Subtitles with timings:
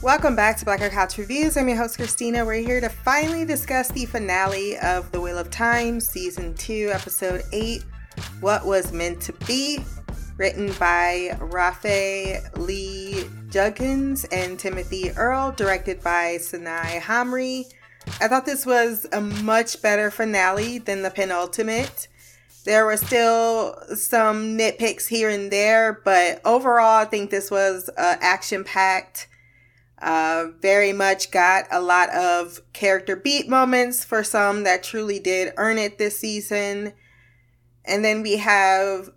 [0.00, 1.56] Welcome back to Black Girl Couch Reviews.
[1.56, 2.44] I'm your host, Christina.
[2.44, 7.42] We're here to finally discuss the finale of The Wheel of Time, Season 2, Episode
[7.52, 7.84] 8
[8.38, 9.80] What Was Meant to Be,
[10.36, 17.64] written by Rafe Lee Judkins and Timothy Earl, directed by Sanaa Hamri.
[18.20, 22.06] I thought this was a much better finale than the penultimate.
[22.64, 28.14] There were still some nitpicks here and there, but overall, I think this was uh,
[28.20, 29.26] action packed
[30.00, 35.52] uh, very much got a lot of character beat moments for some that truly did
[35.56, 36.92] earn it this season.
[37.84, 39.10] And then we have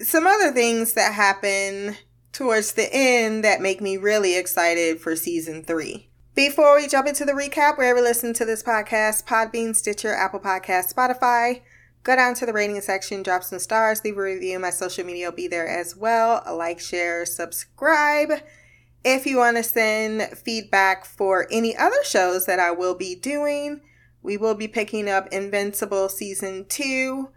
[0.00, 1.96] some other things that happen
[2.32, 6.08] towards the end that make me really excited for season three.
[6.34, 10.40] Before we jump into the recap, wherever you listen to this podcast, Podbean, Stitcher, Apple
[10.40, 11.60] Podcast, Spotify,
[12.04, 14.58] go down to the rating section, drop some stars, leave a review.
[14.58, 16.42] My social media will be there as well.
[16.56, 18.40] Like, share, subscribe.
[19.04, 23.80] If you want to send feedback for any other shows that I will be doing,
[24.22, 27.30] we will be picking up Invincible season two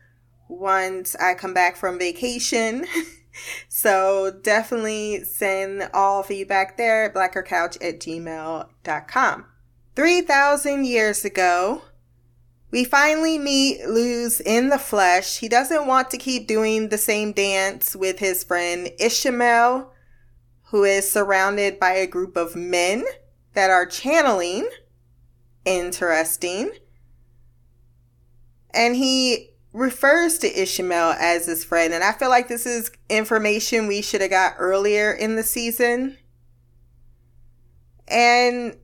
[0.50, 2.86] once I come back from vacation.
[3.70, 9.46] so definitely send all feedback there at blackgirlcouch at gmail.com.
[9.96, 11.84] 3,000 years ago,
[12.72, 15.38] we finally meet Lews in the flesh.
[15.38, 19.88] He doesn't want to keep doing the same dance with his friend Ishamael
[20.74, 23.06] who is surrounded by a group of men
[23.54, 24.68] that are channeling.
[25.66, 26.72] Interesting.
[28.74, 31.94] And he refers to Ishamael as his friend.
[31.94, 36.18] And I feel like this is information we should have got earlier in the season.
[38.08, 38.76] And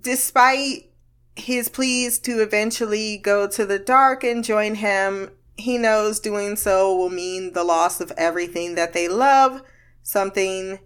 [0.00, 0.90] despite
[1.36, 6.96] his pleas to eventually go to the dark and join him, he knows doing so
[6.96, 9.60] will mean the loss of everything that they love,
[10.02, 10.78] something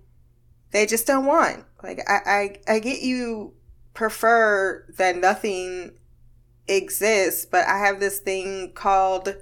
[0.70, 1.64] they just don't want.
[1.83, 3.55] Like I, I, I get you
[3.94, 5.92] prefer that nothing
[6.66, 9.37] exists, but I have this thing called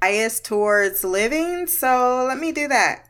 [0.00, 3.08] bias towards living, so let me do that.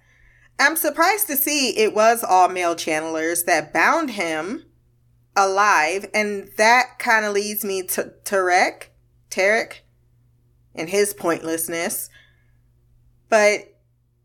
[0.58, 4.64] I'm surprised to see it was all male channelers that bound him
[5.36, 8.90] alive, and that kind of leads me to Tarek,
[9.30, 9.80] Tarek,
[10.74, 12.08] and his pointlessness.
[13.28, 13.73] But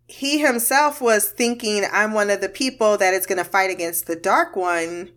[0.09, 4.07] he himself was thinking, I'm one of the people that is going to fight against
[4.07, 5.11] the Dark One.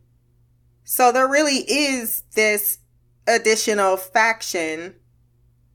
[0.85, 2.79] So there really is this
[3.27, 4.95] additional faction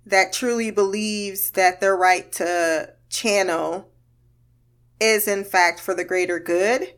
[0.05, 3.89] that truly believes that their right to channel
[4.99, 6.93] is in fact for the greater good.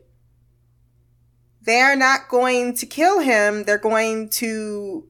[1.62, 3.64] They are not going to kill him.
[3.64, 5.06] They're going to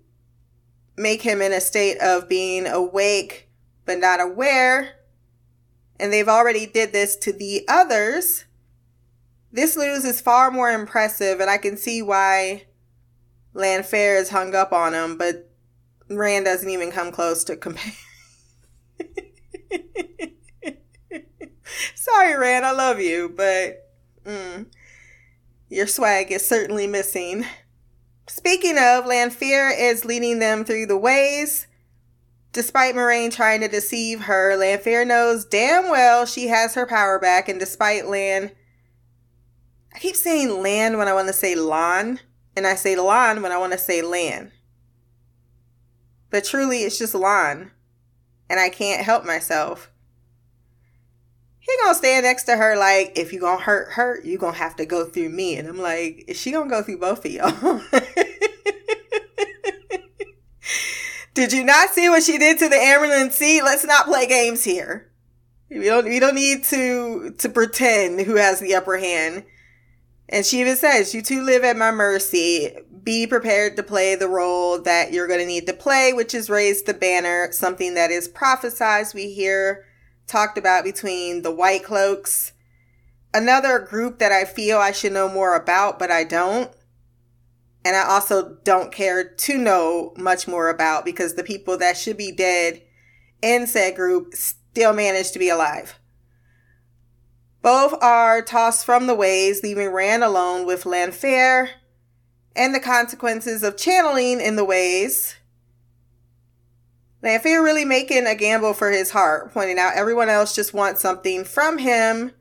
[0.96, 3.48] make him in a state of being awake
[3.84, 4.99] but not aware
[6.00, 8.44] and they've already did this to the others,
[9.52, 12.64] this Lews is far more impressive, and I can see why
[13.52, 15.50] Lanfear is hung up on him, but
[16.08, 17.92] Rand doesn't even come close to compare.
[21.94, 23.90] Sorry, Rand, I love you, but
[24.24, 24.66] mm,
[25.68, 27.44] your swag is certainly missing.
[28.28, 31.66] Speaking of, Lanfear is leading them through the ways
[32.52, 37.48] Despite Moiraine trying to deceive her, Lanfear knows damn well she has her power back,
[37.48, 38.50] and despite Lan,
[39.94, 42.18] I keep saying Lan when I want to say Lan,
[42.56, 44.50] and I say Lan when I want to say Lan.
[46.30, 47.70] But truly, it's just Lan,
[48.48, 49.90] and I can't help myself.
[51.60, 54.74] He gonna stand next to her like, if you gonna hurt her, you gonna have
[54.76, 55.56] to go through me.
[55.56, 57.80] And I'm like, is she gonna go through both of y'all?
[61.34, 63.62] Did you not see what she did to the Amyrlin Seat?
[63.62, 65.10] Let's not play games here.
[65.70, 69.44] We don't we don't need to to pretend who has the upper hand.
[70.28, 72.76] And she even says, You two live at my mercy.
[73.02, 76.50] Be prepared to play the role that you're going to need to play, which is
[76.50, 79.14] raise the banner, something that is prophesized.
[79.14, 79.86] We hear
[80.26, 82.52] talked about between the White Cloaks.
[83.32, 86.70] Another group that I feel I should know more about, but I don't
[87.84, 92.16] and I also don't care to know much more about because the people that should
[92.16, 92.82] be dead
[93.42, 95.98] in said group still manage to be alive.
[97.62, 101.70] Both are tossed from the ways, leaving Rand alone with Lanfear
[102.56, 105.36] and the consequences of channeling in the ways.
[107.22, 111.44] Lanfear really making a gamble for his heart, pointing out everyone else just wants something
[111.44, 112.32] from him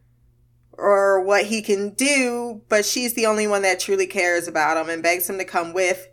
[0.80, 4.90] or what he can do, but she's the only one that truly cares about him
[4.90, 6.08] and begs him to come with.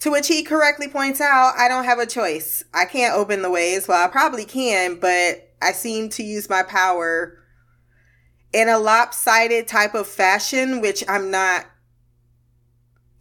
[0.00, 2.64] To which he correctly points out, I don't have a choice.
[2.74, 3.86] I can't open the ways.
[3.86, 7.38] Well, I probably can, but I seem to use my power
[8.52, 11.66] in a lopsided type of fashion, which I'm not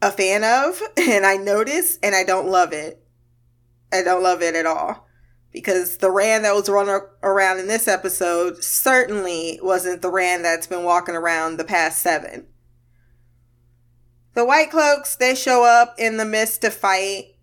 [0.01, 3.03] a fan of, and I notice, and I don't love it.
[3.93, 5.07] I don't love it at all.
[5.51, 10.67] Because the Rand that was running around in this episode certainly wasn't the Rand that's
[10.67, 12.47] been walking around the past seven.
[14.33, 17.35] The White Cloaks, they show up in the midst of fight.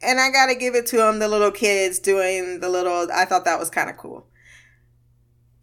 [0.00, 3.44] And I gotta give it to them, the little kids doing the little, I thought
[3.44, 4.28] that was kind of cool.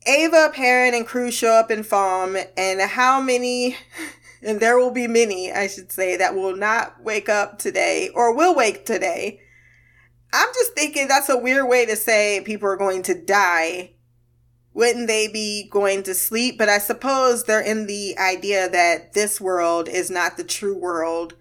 [0.05, 3.77] Ava, Perrin, and crew show up in Falme, and how many,
[4.41, 8.35] and there will be many, I should say, that will not wake up today or
[8.35, 9.39] will wake today.
[10.33, 13.91] I'm just thinking that's a weird way to say people are going to die.
[14.73, 16.57] Wouldn't they be going to sleep?
[16.57, 21.35] But I suppose they're in the idea that this world is not the true world.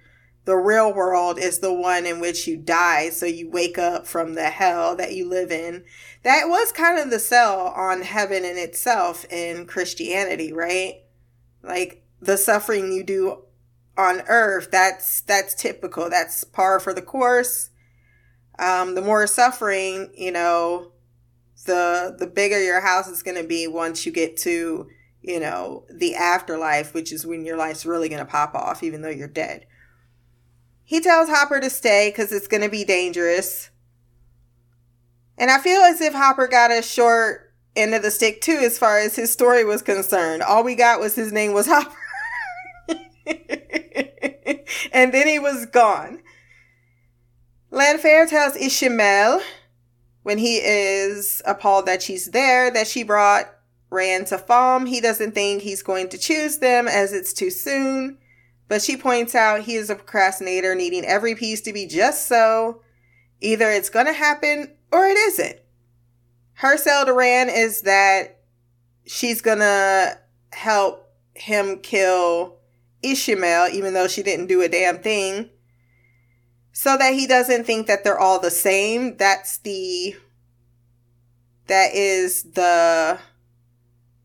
[0.45, 4.35] The real world is the one in which you die, so you wake up from
[4.35, 5.85] the hell that you live in
[6.23, 11.03] that was kind of the sell on heaven in itself in Christianity, right?
[11.63, 13.43] Like the suffering you do
[13.97, 16.09] on earth, that's that's typical.
[16.09, 17.71] That's par for the course.
[18.59, 20.93] Um, the more suffering, you know,
[21.65, 24.89] the the bigger your house is going to be once you get to,
[25.21, 29.03] you know, the afterlife, which is when your life's really going to pop off, even
[29.03, 29.67] though you're dead.
[30.85, 33.71] He tells Hopper to stay because it's going to be dangerous.
[35.39, 38.79] And I feel as if Hopper got a short end of the stick too, as
[38.79, 40.43] far as his story was concerned.
[40.43, 41.97] All we got was his name was Hopper.
[44.93, 46.21] and then he was gone.
[47.73, 49.43] Lanfear tells Ishamael
[50.23, 53.47] when he is appalled that she's there that she brought
[53.91, 54.87] Rand to Falme.
[54.87, 58.19] He doesn't think he's going to choose them as it's too soon.
[58.69, 62.83] But she points out he is a procrastinator, needing every piece to be just so.
[63.41, 65.57] Either it's going to happen or it isn't.
[66.55, 68.39] Her sell to Rand is that
[69.05, 70.17] she's gonna
[70.53, 72.59] help him kill
[73.03, 75.51] Ishamael, even though she didn't do a damn thing,
[76.73, 79.17] so that he doesn't think that they're all the same.
[79.17, 80.17] That's the
[81.67, 83.19] that is the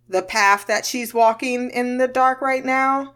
[0.10, 3.14] the path that she's walking in the dark right now.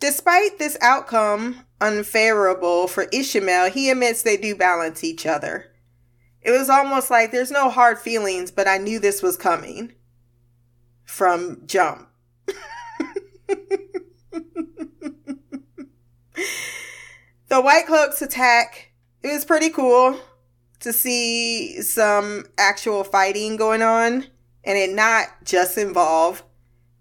[0.00, 5.66] Despite this outcome unfavorable for Ishamael, he admits they do balance each other.
[6.40, 9.92] It was almost like there's no hard feelings, but I knew this was coming
[11.04, 12.08] from jump.
[17.52, 20.18] the White Cloaks attack, it was pretty cool
[20.80, 24.24] to see some actual fighting going on
[24.64, 26.42] and it not just involve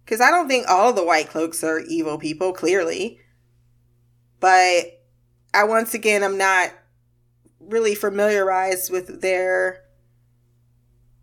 [0.03, 3.21] because I don't think all of the White Cloaks are evil people, clearly.
[4.41, 5.01] But
[5.53, 6.71] I once again, I'm not
[7.61, 9.83] really familiarized with their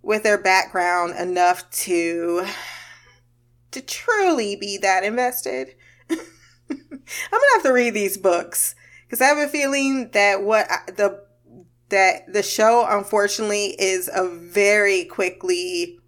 [0.00, 2.46] with their background enough to
[3.72, 5.74] to truly be that invested.
[6.10, 6.16] I'm
[6.78, 8.74] gonna have to read these books
[9.08, 11.24] because I have a feeling that what I, the
[11.88, 15.98] that the show unfortunately is a very quickly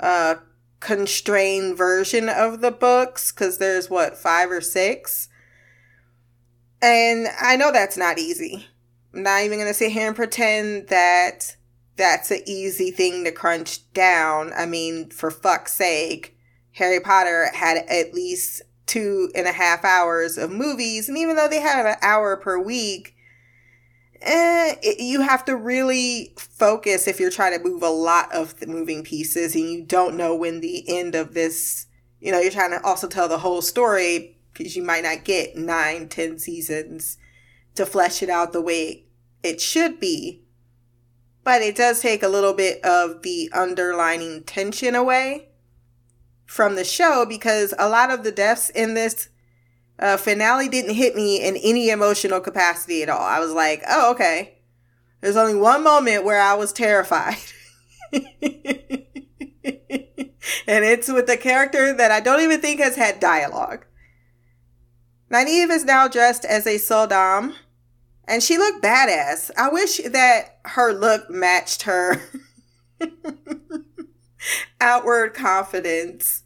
[0.00, 0.36] uh
[0.80, 5.28] constrained version of the books because there's what five or six
[6.80, 8.64] and i know that's not easy
[9.14, 11.56] I'm not even to sit here and pretend that
[11.96, 14.52] that's an easy thing to crunch down.
[14.56, 16.36] I mean, for fuck's sake,
[16.72, 21.46] Harry Potter had at least two and a half hours of movies, and even though
[21.46, 23.14] they have an hour per week,
[24.22, 28.58] eh, it, you have to really focus if you're trying to move a lot of
[28.58, 31.86] the moving pieces and you don't know when the end of this,
[32.20, 35.56] you know, you're trying to also tell the whole story because you might not get
[35.56, 37.18] nine, ten seasons
[37.76, 39.04] to flesh it out the way
[39.42, 40.42] it should be.
[41.44, 45.47] But it does take a little bit of the underlining tension away
[46.48, 49.28] from the show because a lot of the deaths in this
[49.98, 53.22] uh, finale didn't hit me in any emotional capacity at all.
[53.22, 54.58] I was like, oh, okay.
[55.20, 57.36] There's only one moment where I was terrified.
[58.12, 58.24] and
[60.66, 63.84] it's with a character that I don't even think has had dialogue.
[65.30, 67.52] Nynaeve is now dressed as a sul'dam,
[68.26, 69.50] and she looked badass.
[69.58, 72.22] I wish that her look matched her
[74.80, 76.42] outward confidence.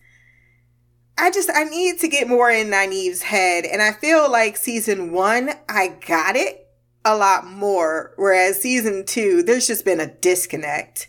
[1.19, 5.13] I just I need to get more in Nynaeve's head, and I feel like season
[5.13, 6.69] one I got it
[7.05, 11.09] a lot more, whereas season two there's just been a disconnect.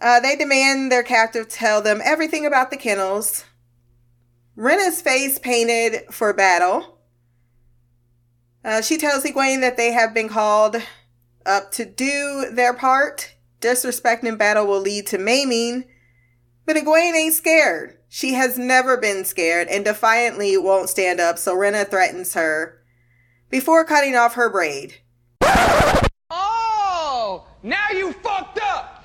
[0.00, 3.44] Uh, they demand their captive tell them everything about the kennels.
[4.56, 6.98] Renna's face painted for battle.
[8.64, 10.76] Uh, she tells Egwene that they have been called
[11.46, 13.34] up to do their part.
[13.60, 15.84] Disrespect in battle will lead to maiming,
[16.64, 17.98] but Egwene ain't scared.
[18.08, 22.82] She has never been scared and defiantly won't stand up, so Renna threatens her
[23.50, 24.94] before cutting off her braid.
[26.30, 29.04] Oh, now you fucked up.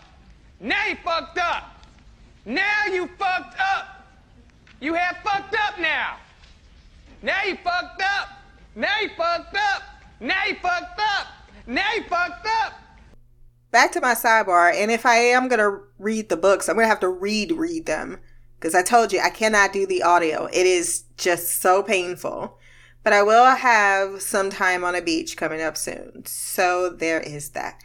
[0.60, 1.86] Now you fucked up.
[2.46, 4.08] Now you fucked up.
[4.80, 6.18] You have fucked up now.
[7.22, 8.30] Now you fucked up.
[8.76, 9.84] Now you fucked up.
[10.20, 11.28] Now you fucked up.
[11.68, 12.74] Now you fucked up.
[13.76, 17.02] Back to my sidebar, and if I am gonna read the books, I'm gonna have
[17.02, 18.20] to read read them
[18.58, 20.46] because I told you I cannot do the audio.
[20.46, 22.58] It is just so painful.
[23.04, 26.26] But I will have some time on a beach coming up soon.
[26.26, 27.82] So there is that.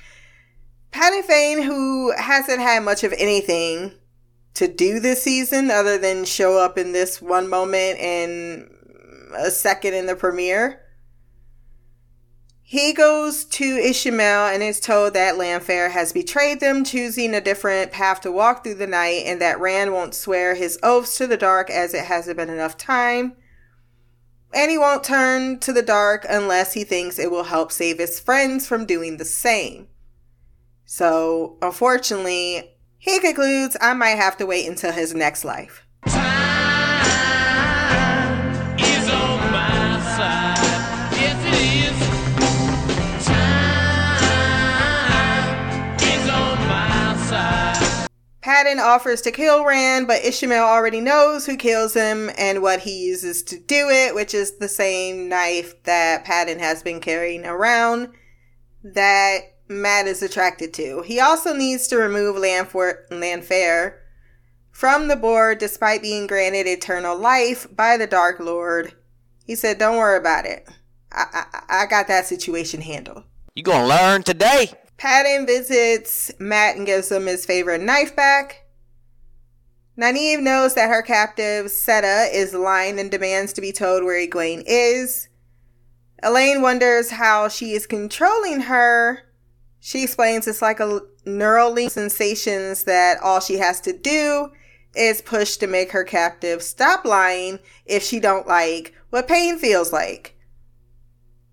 [0.93, 3.91] Padan Fain, who hasn't had much of anything
[4.55, 8.71] to do this season other than show up in this one moment and
[9.37, 10.80] a second in the premiere.
[12.71, 17.91] He goes to Ishamael and is told that Lanfear has betrayed them, choosing a different
[17.91, 21.37] path to walk through the night, and that Rand won't swear his oaths to the
[21.37, 23.35] dark as it hasn't been enough time.
[24.55, 28.21] And he won't turn to the dark unless he thinks it will help save his
[28.21, 29.89] friends from doing the same.
[30.85, 35.85] So, unfortunately, he concludes I might have to wait until his next life.
[48.43, 53.05] Padan offers to kill Rand, but Ishamael already knows who kills him and what he
[53.07, 58.09] uses to do it, which is the same knife that Padan has been carrying around
[58.83, 61.03] that Mat is attracted to.
[61.03, 64.01] He also needs to remove Lanfear
[64.73, 68.95] from the board despite being granted eternal life by the Dark Lord.
[69.45, 70.67] He said, Don't worry about it.
[71.13, 73.25] I, I, I got that situation handled.
[73.55, 74.73] You gonna learn today?
[75.01, 78.67] Padan visits Mat and gives him his favorite knife back.
[79.99, 84.63] Nynaeve knows that her captive, Seta, is lying and demands to be told where Egwene
[84.67, 85.29] is.
[86.23, 89.23] Elayne wonders how she is controlling her.
[89.79, 94.51] She explains it's like a neural link sensations that all she has to do
[94.95, 99.95] is push to make her captive stop lying if she don't like what pain feels
[99.95, 100.37] like.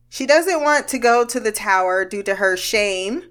[0.09, 3.23] She doesn't want to go to the tower due to her shame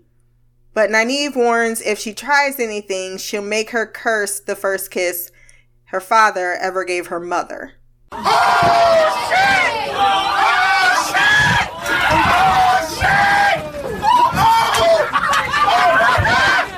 [0.77, 5.33] but Nynaeve warns if she tries anything, she'll make her curse the first kiss
[5.87, 7.73] her father ever gave her mother.
[8.13, 8.19] Oh,
[9.31, 9.89] shit!
[9.97, 10.37] Oh,
[11.09, 11.71] shit!
[12.13, 12.85] Oh,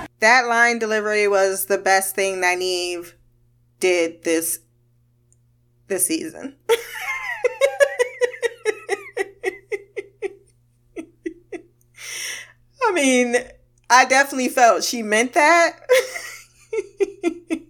[0.00, 0.08] shit!
[0.20, 3.14] that line delivery was the best thing Nynaeve
[3.80, 4.60] did this
[5.88, 6.54] this season.
[12.84, 13.34] I mean,
[13.90, 15.80] I definitely felt she meant that.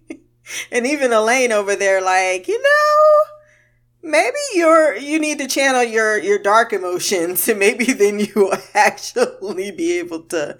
[0.71, 6.17] and even Elayne over there, like, you know, maybe you're you need to channel your
[6.17, 10.57] your dark emotions, and maybe then you will actually be able to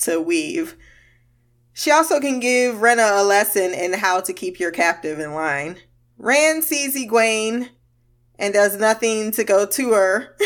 [0.00, 0.76] to weave.
[1.74, 5.78] She also can give Renna a lesson in how to keep your captive in line.
[6.18, 7.70] Rand sees Egwene
[8.38, 10.36] and does nothing to go to her.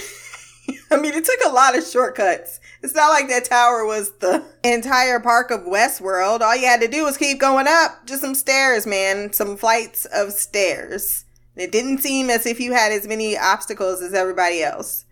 [0.91, 4.45] I mean, it took a lot of shortcuts it's not like that tower was the
[4.65, 6.41] entire park of Westworld.
[6.41, 8.07] All you had to do was keep going up.
[8.07, 9.33] Just some stairs, man.
[9.33, 11.25] Some flights of stairs.
[11.57, 15.07] It didn't seem as if you had as many obstacles as everybody else.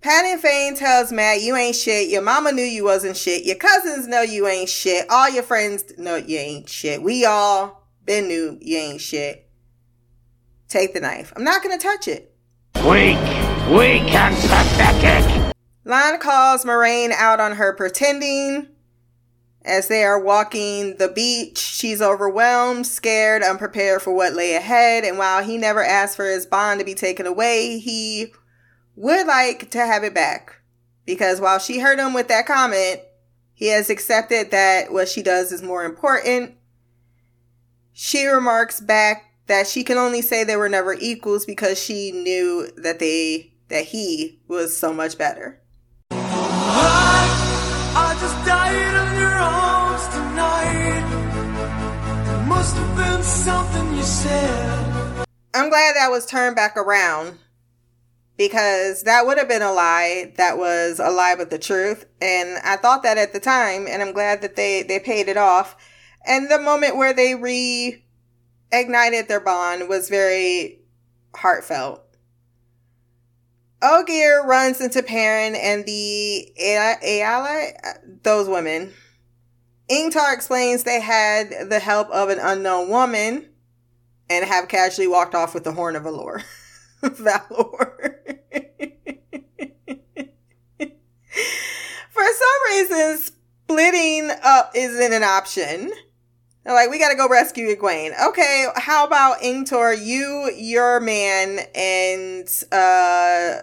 [0.00, 2.10] Padan Fain tells Mat, you ain't shit.
[2.10, 3.44] Your mama knew you wasn't shit.
[3.44, 5.06] Your cousins know you ain't shit.
[5.08, 7.02] All your friends know you ain't shit.
[7.02, 9.48] We all been knew you ain't shit.
[10.68, 11.32] Take the knife.
[11.36, 12.34] I'm not gonna touch it.
[12.76, 13.16] Weak,
[13.70, 15.33] weak and pathetic.
[15.84, 18.68] Lan calls Moiraine out on her pretending.
[19.62, 25.04] As they are walking the beach, she's overwhelmed, scared, unprepared for what lay ahead.
[25.04, 28.32] And while he never asked for his bond to be taken away, he
[28.96, 30.60] would like to have it back.
[31.06, 33.00] Because while she hurt him with that comment,
[33.54, 36.54] he has accepted that what she does is more important.
[37.92, 42.68] She remarks back that she can only say they were never equals because she knew
[42.76, 45.60] that they that he was so much better.
[55.54, 57.38] I'm glad that was turned back around
[58.36, 62.06] because that would have been a lie that was a lie but the truth.
[62.20, 65.36] And I thought that at the time, and I'm glad that they, they paid it
[65.36, 65.76] off.
[66.26, 70.80] And the moment where they reignited their bond was very
[71.36, 72.00] heartfelt.
[73.80, 77.68] Ogier runs into Perrin and the Ayala,
[78.22, 78.92] those women.
[79.88, 83.50] Ingtar explains they had the help of an unknown woman
[84.28, 86.42] and have casually walked off with the Horn of Valor.
[87.02, 88.20] Valor.
[92.10, 95.92] For some reason, splitting up isn't an option.
[96.64, 98.12] They're like, we gotta go rescue Egwene.
[98.28, 103.62] Okay, how about Ingtar, you, your man, and, uh,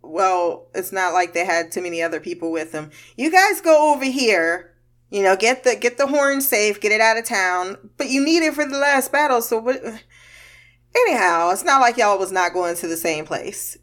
[0.00, 2.90] well, it's not like they had too many other people with them.
[3.16, 4.71] You guys go over here,
[5.12, 8.24] you know, get the, get the horn safe, get it out of town, but you
[8.24, 9.76] need it for the last battle, so what,
[10.96, 13.76] anyhow, it's not like y'all was not going to the same place,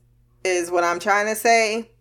[0.44, 1.92] is what I'm trying to say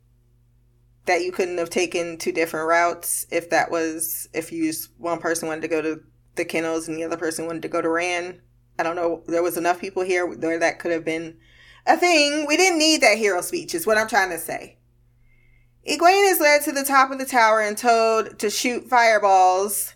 [1.04, 5.49] that you couldn't have taken two different routes if that was if you one person
[5.49, 6.00] wanted to go to
[6.37, 8.40] the kennels and the other person wanted to go to Rand.
[8.78, 9.25] I don't know.
[9.26, 11.38] There was enough people here where that could have been
[11.87, 12.47] a thing.
[12.47, 14.77] We didn't need that hero speech, is what I'm trying to say.
[15.88, 19.95] Egwene is led to the top of the tower and told to shoot fireballs.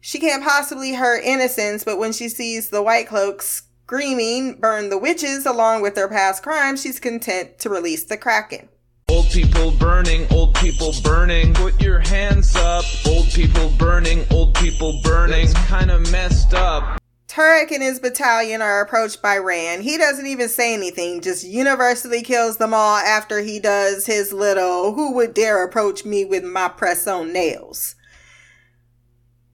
[0.00, 4.98] She can't possibly hurt innocents, but when she sees the white cloaks screaming, burn the
[4.98, 8.68] witches along with their past crimes, she's content to release the Kraken.
[9.08, 11.54] Old people burning, old people burning.
[11.54, 12.84] Put your hands up.
[13.04, 15.46] Old people burning, old people burning.
[15.46, 17.00] It's kind of messed up.
[17.36, 19.82] Turak and his battalion are approached by Rand.
[19.82, 24.94] He doesn't even say anything, just universally kills them all after he does his little
[24.94, 27.94] who would dare approach me with my press on nails.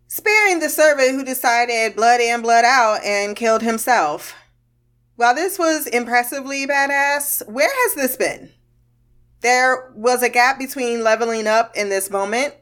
[0.07, 4.37] Sparing the servant who decided blood in, blood out and killed himself.
[5.17, 8.53] While this was impressively badass, where has this been?
[9.41, 12.55] There was a gap between leveling up in this moment.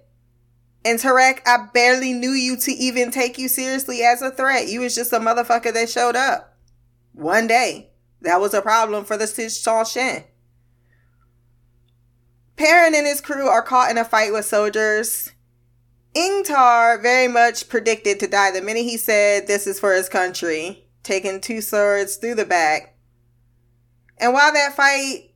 [0.85, 4.69] And Tarek, I barely knew you to even take you seriously as a threat.
[4.69, 6.57] You was just a motherfucker that showed up.
[7.13, 7.91] One day.
[8.23, 10.25] That was a problem for the Shin.
[12.57, 15.33] Perrin and his crew are caught in a fight with soldiers.
[16.15, 20.85] Ingtar very much predicted to die the minute he said this is for his country,
[21.03, 22.97] taking two swords through the back.
[24.19, 25.31] And while that fight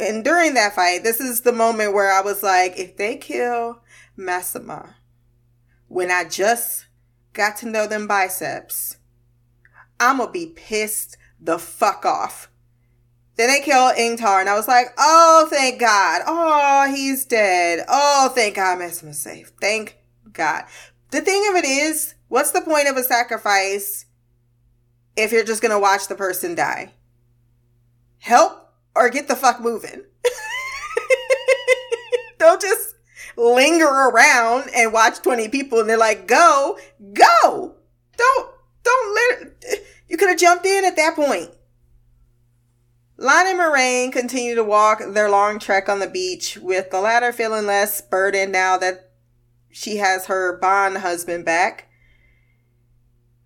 [0.00, 3.82] and during that fight, this is the moment where I was like, if they kill
[4.18, 4.94] Masema,
[5.88, 6.86] when I just
[7.32, 8.98] got to know them biceps,
[9.98, 12.50] I'm gonna be pissed the fuck off.
[13.36, 16.22] Then they kill Ingtar, and I was like, oh, thank God.
[16.26, 17.84] Oh, he's dead.
[17.88, 19.50] Oh, thank God Masema's safe.
[19.60, 19.98] Thank
[20.32, 20.64] God.
[21.10, 24.06] The thing of it is, what's the point of a sacrifice
[25.16, 26.92] if you're just gonna watch the person die?
[28.18, 30.04] Help or get the fuck moving.
[32.38, 32.93] Don't just
[33.36, 36.78] linger around and watch 20 people and they're like, go,
[37.12, 37.74] go.
[38.16, 38.50] Don't,
[38.82, 41.50] don't let, you could have jumped in at that point.
[43.16, 47.32] Lon and Moiraine continue to walk their long trek on the beach, with the latter
[47.32, 49.12] feeling less burdened now that
[49.70, 51.88] she has her bond husband back.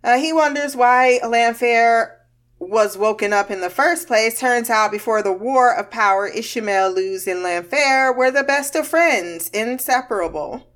[0.02, 2.17] Uh, he wonders why Lanfear
[2.58, 6.94] was woken up in the first place, turns out before the war of power, Ishamael,
[6.94, 10.66] Lews, and Lanfear were the best of friends, inseparable.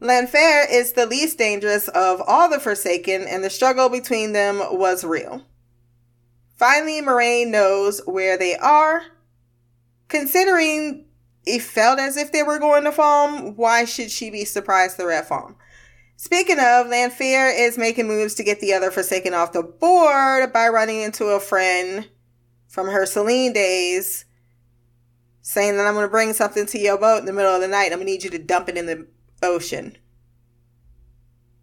[0.00, 5.04] Lanfear is the least dangerous of all the Forsaken, and the struggle between them was
[5.04, 5.44] real.
[6.56, 9.02] Finally, Moiraine knows where they are.
[10.08, 11.06] Considering
[11.46, 15.10] it felt as if they were going to Falme, why should she be surprised they're
[15.10, 15.54] at Falme?
[16.22, 20.68] Speaking of, Lanfear is making moves to get the other Forsaken off the board by
[20.68, 22.10] running into a friend
[22.68, 24.26] from her Selene days,
[25.40, 27.68] saying that I'm going to bring something to your boat in the middle of the
[27.68, 27.86] night.
[27.86, 29.06] I'm going to need you to dump it in the
[29.42, 29.96] ocean.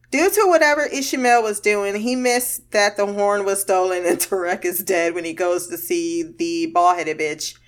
[0.10, 4.66] Due to whatever Ishamael was doing, he missed that the horn was stolen and Turak
[4.66, 7.60] is dead when he goes to see the bald headed bitch.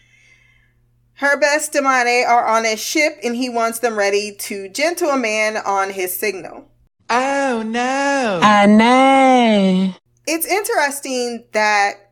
[1.17, 5.17] Her best damane are on a ship and he wants them ready to gentle a
[5.17, 6.65] man on his signal.
[7.09, 8.39] Oh no.
[8.43, 9.93] I know.
[10.27, 12.11] It's interesting that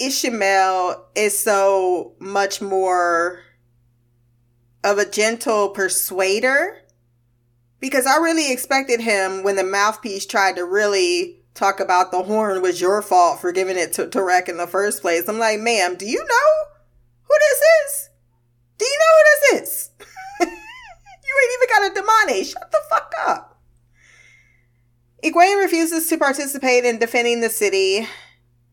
[0.00, 3.40] Ishamael is so much more
[4.82, 6.78] of a gentle persuader
[7.80, 12.62] because I really expected him when the mouthpiece tried to really talk about the horn
[12.62, 15.28] was your fault for giving it to Turak in the first place.
[15.28, 16.70] I'm like, ma'am, do you know
[17.22, 18.10] who this is?
[18.78, 19.90] Do you know who this is?
[20.40, 22.50] you ain't even got a damane.
[22.50, 23.49] Shut the fuck up.
[25.22, 28.08] Egwene refuses to participate in defending the city.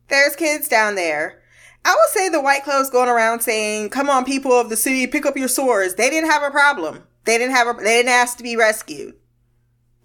[0.08, 1.42] There's kids down there.
[1.84, 5.08] I would say the white clothes going around saying, "Come on, people of the city,
[5.08, 7.04] pick up your swords." They didn't have a problem.
[7.26, 7.74] They didn't have a.
[7.74, 9.16] They didn't ask to be rescued.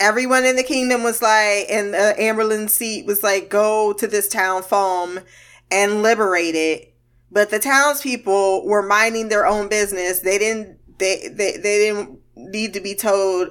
[0.01, 4.29] Everyone in the kingdom was like, and the Amyrlin seat was like, "Go to this
[4.29, 5.23] town Falme
[5.71, 6.95] and liberate it."
[7.31, 10.21] But the townspeople were minding their own business.
[10.21, 10.79] They didn't.
[10.99, 13.51] They they they didn't need to be told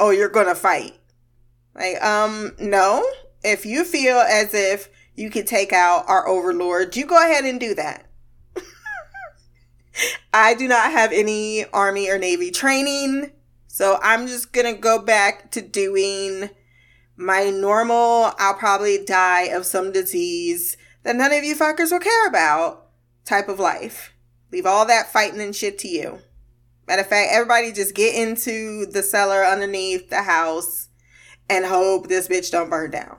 [0.00, 0.97] oh, you're gonna fight.
[1.78, 3.08] Like, um, no.
[3.44, 7.60] If you feel as if you could take out our overlord, you go ahead and
[7.60, 8.06] do that.
[10.34, 13.30] I do not have any army or navy training,
[13.68, 16.50] so I'm just gonna go back to doing
[17.16, 22.26] my normal, I'll probably die of some disease that none of you fuckers will care
[22.26, 22.86] about
[23.24, 24.14] type of life.
[24.50, 26.20] Leave all that fighting and shit to you.
[26.86, 30.87] Matter of fact, everybody just get into the cellar underneath the house
[31.48, 33.18] and hope this bitch don't burn down.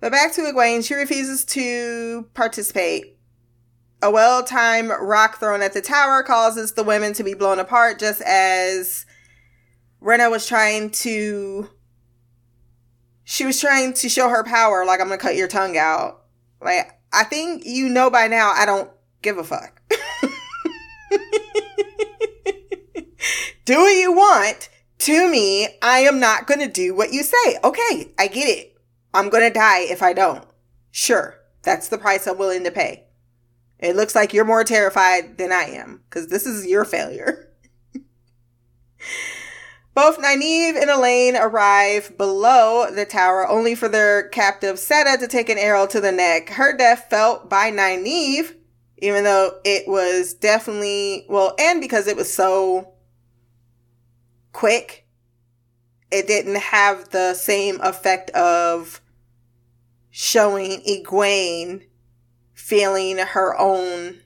[0.00, 3.18] But back to Egwene, she refuses to participate.
[4.02, 7.98] A well timed rock thrown at the tower causes the women to be blown apart,
[7.98, 9.06] just as
[10.02, 11.70] Renna was trying to.
[13.26, 16.24] She was trying to show her power, like, I'm gonna cut your tongue out.
[16.60, 18.90] Like, I think you know by now I don't
[19.22, 19.80] give a fuck.
[23.64, 24.68] do what you want
[25.04, 25.68] to me.
[25.82, 27.58] I am not going to do what you say.
[27.62, 28.78] Okay, I get it.
[29.12, 30.46] I'm going to die if I don't.
[30.90, 33.04] Sure, that's the price I'm willing to pay.
[33.78, 37.50] It looks like you're more terrified than I am because this is your failure.
[39.94, 45.50] Both Nynaeve and Elayne arrive below the tower only for their captive Seta to take
[45.50, 46.48] an arrow to the neck.
[46.48, 48.54] Her death felt by Nynaeve,
[48.98, 52.93] even though it was definitely, well, and because it was so
[54.54, 55.06] quick,
[56.10, 59.02] it didn't have the same effect of
[60.10, 61.82] showing Egwene
[62.54, 64.20] feeling her own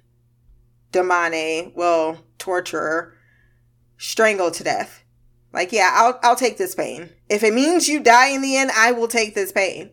[0.92, 3.14] damane, well, torturer,
[3.96, 5.02] strangled to death.
[5.52, 7.10] Like, yeah, I'll I'll take this pain.
[7.28, 9.90] If it means you die in the end, I will take this pain.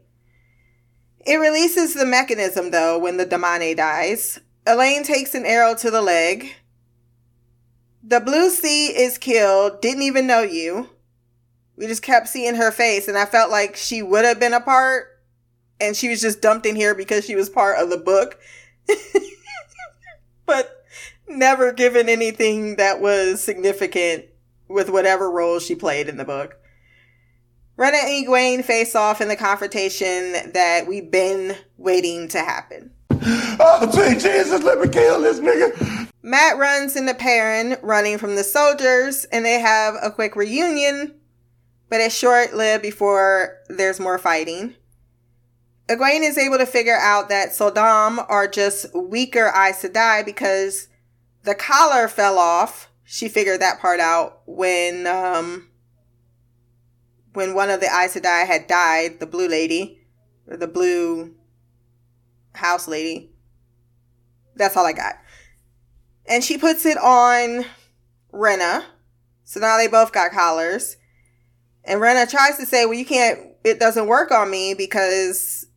[1.26, 4.40] It releases the mechanism though when the damane dies.
[4.68, 6.54] Elayne takes an arrow to the leg.
[8.08, 10.90] The blue sea is killed, didn't even know you.
[11.76, 14.62] We just kept seeing her face, and I felt like she would have been a
[14.62, 15.08] part,
[15.82, 18.40] and she was just dumped in here because she was part of the book.
[20.46, 20.86] but
[21.28, 24.26] never given anything that was significant
[24.68, 26.58] with whatever role she played in the book.
[27.78, 32.92] Renna and Egwene face off in the confrontation that we've been waiting to happen.
[33.12, 35.95] Oh, Jesus, let me kill this nigga.
[36.26, 41.14] Mat runs into Perrin, running from the soldiers, and they have a quick reunion,
[41.88, 44.74] but it's short lived before there's more fighting.
[45.88, 50.88] Egwene is able to figure out that sul'dam are just weaker Aes Sedai because
[51.44, 52.90] the collar fell off.
[53.04, 55.70] She figured that part out when um
[57.34, 60.02] when one of the Aes Sedai had died, the blue lady,
[60.48, 61.36] or the blue
[62.54, 63.30] house lady.
[64.56, 65.18] That's all I got.
[66.28, 67.66] And she puts it on
[68.34, 68.84] Renna.
[69.44, 70.98] So now they both got collars.
[71.84, 75.68] And Renna tries to say, well, you can't, it doesn't work on me because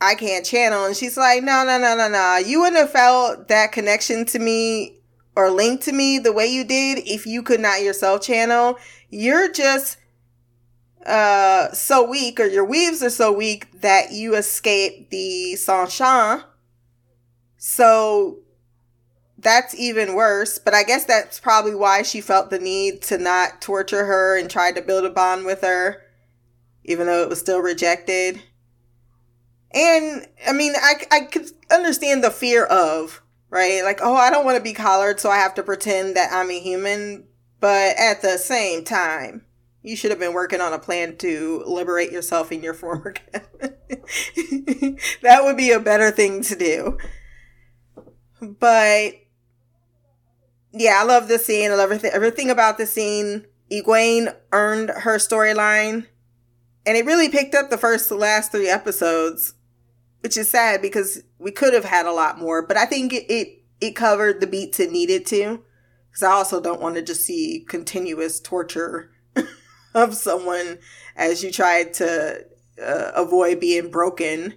[0.00, 0.84] I can't channel.
[0.84, 2.36] And she's like, no, no, no, no, no.
[2.36, 4.98] You wouldn't have felt that connection to me
[5.36, 8.76] or link to me the way you did if you could not yourself channel.
[9.10, 9.98] You're just
[11.06, 16.42] uh so weak or your weaves are so weak that you escape the Seanchan.
[17.58, 18.38] So
[19.44, 23.60] that's even worse, but I guess that's probably why she felt the need to not
[23.60, 26.02] torture her and tried to build a bond with her,
[26.84, 28.42] even though it was still rejected.
[29.72, 33.82] And I mean, I, I could understand the fear of, right?
[33.84, 36.50] Like, oh, I don't want to be collared, so I have to pretend that I'm
[36.50, 37.24] a human.
[37.60, 39.44] But at the same time,
[39.82, 43.14] you should have been working on a plan to liberate yourself in your former
[45.22, 46.98] that would be a better thing to do.
[48.40, 49.14] But
[50.76, 51.70] yeah, I love the scene.
[51.70, 53.46] I love everything, everything about the scene.
[53.70, 56.06] Egwene earned her storyline,
[56.84, 59.54] and it really picked up the first last three episodes,
[60.20, 62.66] which is sad because we could have had a lot more.
[62.66, 65.62] But I think it it, it covered the beats it needed to,
[66.10, 69.12] because I also don't want to just see continuous torture
[69.94, 70.78] of someone
[71.16, 72.44] as you try to
[72.82, 74.54] uh, avoid being broken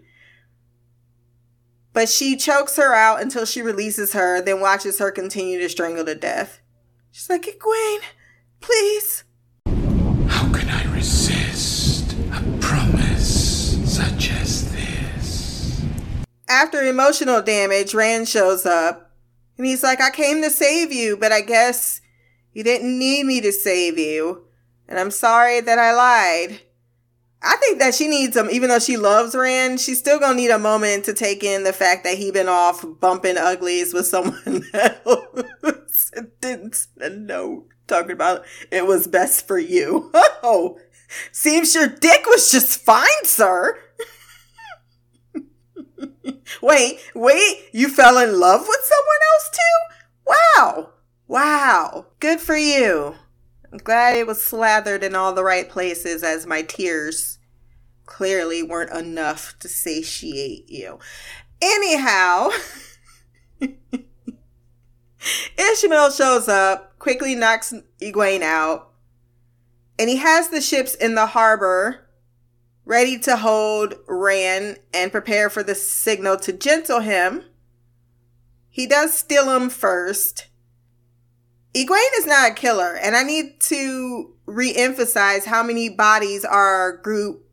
[1.97, 6.05] but she chokes her out until she releases her, then watches her continue to strangle
[6.05, 6.59] to death.
[7.09, 8.01] She's like, Egwene,
[8.61, 9.23] please.
[10.27, 15.83] How can I resist a promise such as this?
[16.47, 19.15] After emotional damage, Rand shows up
[19.57, 22.01] and he's like, I came to save you, but I guess
[22.53, 24.45] you didn't need me to save you.
[24.87, 26.61] And I'm sorry that I lied.
[27.47, 30.51] I think that she needs him, even though she loves Rand, she's still gonna need
[30.51, 34.65] a moment to take in the fact that he been off bumping uglies with someone
[34.73, 36.11] else.
[36.99, 40.11] a note talking about it was best for you.
[40.43, 40.77] Oh,
[41.31, 43.79] seems your dick was just fine, sir.
[46.61, 50.33] wait, wait, you fell in love with someone else too?
[50.57, 50.89] Wow.
[51.27, 52.07] Wow.
[52.19, 53.15] Good for you.
[53.71, 57.36] I'm glad it was slathered in all the right places as my tears
[58.07, 60.97] clearly weren't enough to satiate you.
[61.61, 62.49] Anyhow,
[65.57, 68.89] Ishamael shows up, quickly knocks Egwene out,
[69.99, 72.07] and he has the ships in the harbor
[72.85, 77.43] ready to hold Rand and prepare for the signal to gentle him.
[78.69, 80.47] He does steal him first.
[81.73, 87.46] Egwene is not a killer, and I need to re-emphasize how many bodies our group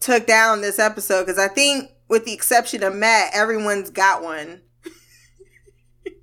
[0.00, 4.62] took down this episode because I think, with the exception of Mat, everyone's got one.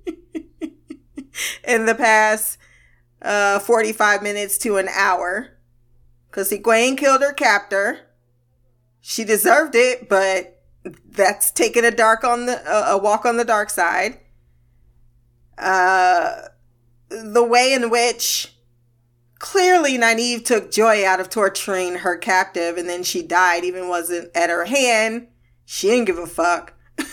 [1.66, 2.58] in the past
[3.22, 5.50] uh, 45 minutes to an hour.
[6.30, 8.00] Because Egwene killed her captor.
[9.00, 10.62] She deserved it, but
[11.10, 14.18] that's taking a dark on the uh, a walk on the dark side.
[15.56, 16.48] Uh,
[17.08, 18.53] the way in which
[19.44, 24.34] clearly Nynaeve took joy out of torturing her captive and then she died even wasn't
[24.34, 25.28] at her hand.
[25.66, 26.72] She didn't give a fuck.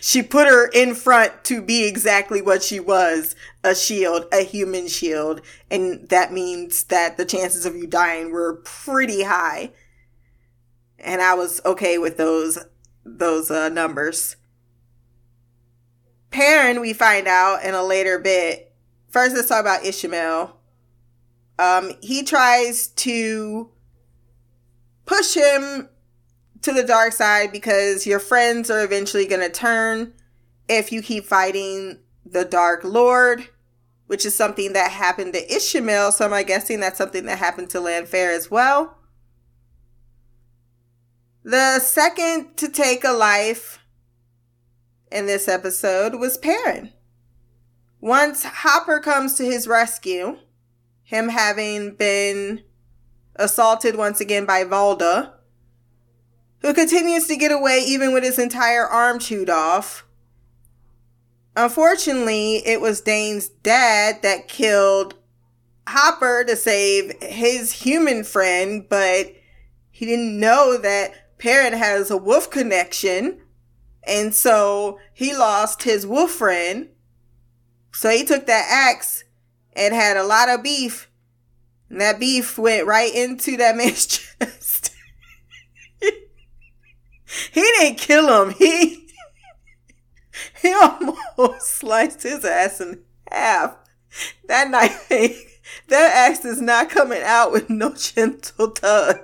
[0.00, 4.88] she put her in front to be exactly what she was a shield, a human
[4.88, 5.40] shield.
[5.70, 9.70] And that means that the chances of you dying were pretty high.
[10.98, 12.58] And I was okay with those
[13.04, 14.34] those uh, numbers.
[16.32, 18.74] Perrin, we find out in a later bit.
[19.10, 20.54] First, let's talk about Ishamael.
[21.62, 23.70] Um, he tries to
[25.06, 25.88] push him
[26.62, 30.12] to the dark side because your friends are eventually going to turn
[30.68, 33.46] if you keep fighting the Dark Lord,
[34.08, 36.12] which is something that happened to Ishamael.
[36.12, 38.98] So I'm guessing that's something that happened to Lanfear as well?
[41.44, 43.78] The second to take a life
[45.12, 46.92] in this episode was Perrin.
[48.00, 50.38] Once Hopper comes to his rescue,
[51.12, 52.62] him having been
[53.36, 55.34] assaulted once again by Valda,
[56.62, 60.06] who continues to get away even with his entire arm chewed off.
[61.54, 65.14] Unfortunately, it was Dain's dad that killed
[65.86, 69.34] Hopper to save his human friend, but
[69.90, 73.42] he didn't know that Perrin has a wolf connection.
[74.04, 76.88] And so he lost his wolf friend.
[77.92, 79.24] So he took that axe
[79.74, 81.10] and had a lot of beef.
[81.88, 84.90] And that beef went right into that man's chest.
[86.00, 86.10] he
[87.52, 88.54] didn't kill him.
[88.54, 89.08] He
[90.60, 93.76] he almost sliced his ass in half.
[94.46, 95.08] That knife
[95.88, 99.20] that axe is not coming out with no gentle tug.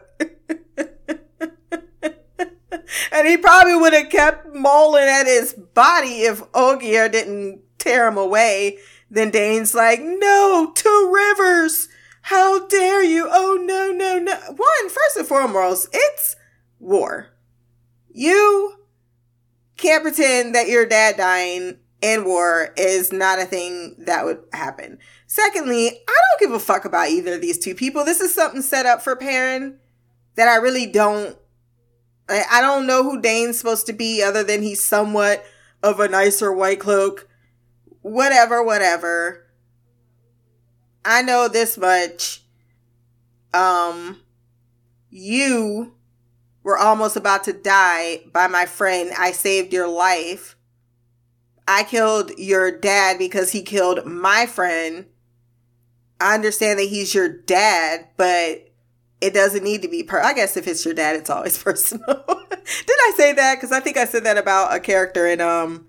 [3.12, 8.16] and he probably would have kept mauling at his body if Ogier didn't tear him
[8.16, 8.78] away
[9.10, 11.88] then Dain's like, no, two rivers.
[12.22, 13.28] How dare you?
[13.30, 14.34] Oh, no, no, no.
[14.48, 16.36] One, first and foremost, it's
[16.78, 17.28] war.
[18.12, 18.74] You
[19.76, 24.98] can't pretend that your dad dying in war is not a thing that would happen.
[25.26, 25.90] Secondly, I
[26.30, 28.04] don't give a fuck about either of these two people.
[28.04, 29.78] This is something set up for Perrin
[30.36, 31.36] that I really don't.
[32.28, 35.44] I don't know who Dain's supposed to be other than he's somewhat
[35.82, 37.27] of a nicer white cloak
[38.08, 39.46] whatever, whatever.
[41.04, 42.42] I know this much.
[43.54, 44.20] Um,
[45.10, 45.94] you
[46.62, 49.10] were almost about to die by my friend.
[49.18, 50.56] I saved your life.
[51.66, 55.06] I killed your dad because he killed my friend.
[56.20, 58.70] I understand that he's your dad, but
[59.20, 60.20] it doesn't need to be per.
[60.20, 62.04] I guess if it's your dad, it's always personal.
[62.06, 63.56] Did I say that?
[63.56, 65.86] Because I think I said that about a character in um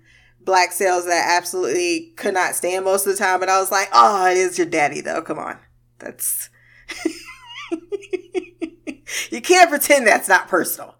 [0.50, 3.40] black sails that absolutely could not stand most of the time.
[3.40, 5.22] And I was like, oh, it is your daddy though.
[5.22, 5.56] Come on.
[6.00, 6.50] That's,
[9.30, 10.96] you can't pretend that's not personal.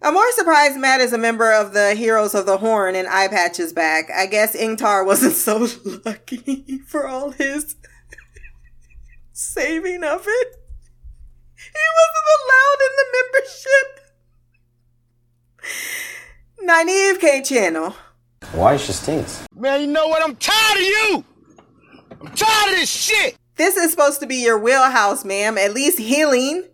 [0.00, 3.28] I'm more surprised Mat is a member of the Heroes of the Horn and Eye
[3.28, 4.10] Patch's back.
[4.10, 5.68] I guess Ingtar wasn't so
[6.06, 7.76] lucky for all his
[9.34, 10.56] saving of it.
[11.54, 14.00] He wasn't allowed in the membership.
[16.64, 17.94] Nynaeve K channel.
[18.52, 19.46] Why is she stinks?
[19.54, 20.22] Man, you know what?
[20.22, 21.24] I'm tired of you.
[22.20, 23.36] I'm tired of this shit.
[23.56, 25.58] This is supposed to be your wheelhouse, ma'am.
[25.58, 26.64] At least healing.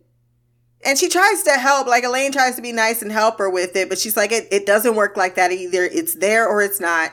[0.85, 3.75] And she tries to help, like Elayne tries to be nice and help her with
[3.75, 5.83] it, but she's like, it, it doesn't work like that either.
[5.83, 7.13] It's there or it's not.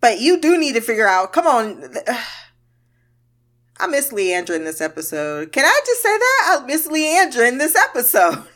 [0.00, 1.94] But you do need to figure out, come on.
[3.78, 5.52] I miss Liandrin in this episode.
[5.52, 6.60] Can I just say that?
[6.60, 8.44] I miss Liandrin in this episode.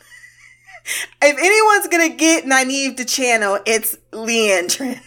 [1.21, 4.99] if anyone's gonna get Nynaeve to channel, it's Liandrin.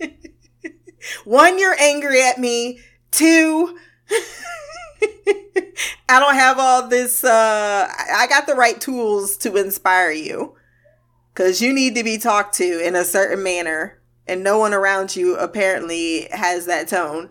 [1.24, 2.80] One, you're angry at me.
[3.10, 3.76] Two,
[6.08, 10.56] I don't have all this, uh, I got the right tools to inspire you.
[11.34, 13.98] Cause you need to be talked to in a certain manner.
[14.26, 17.30] And no one around you apparently has that tone.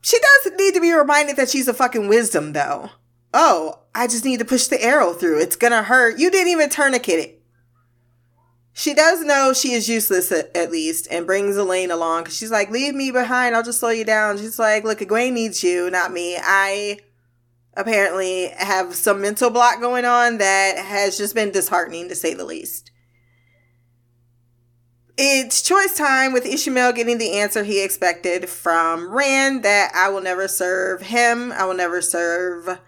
[0.00, 2.90] She does need to be reminded that she's a fucking wisdom though.
[3.32, 5.40] Oh, I just need to push the arrow through.
[5.40, 6.18] It's gonna hurt.
[6.18, 7.42] You didn't even tourniquet it.
[8.72, 12.52] She does know she is useless at, at least and brings Elayne along because she's
[12.52, 13.56] like, leave me behind.
[13.56, 14.38] I'll just slow you down.
[14.38, 16.36] She's like, look, Egwene needs you, not me.
[16.40, 17.00] I
[17.74, 22.44] apparently have some mental block going on that has just been disheartening to say the
[22.44, 22.92] least.
[25.16, 30.20] It's choice time with Ishamael getting the answer he expected from Rand that I will
[30.20, 31.50] never serve him.
[31.50, 32.78] I will never serve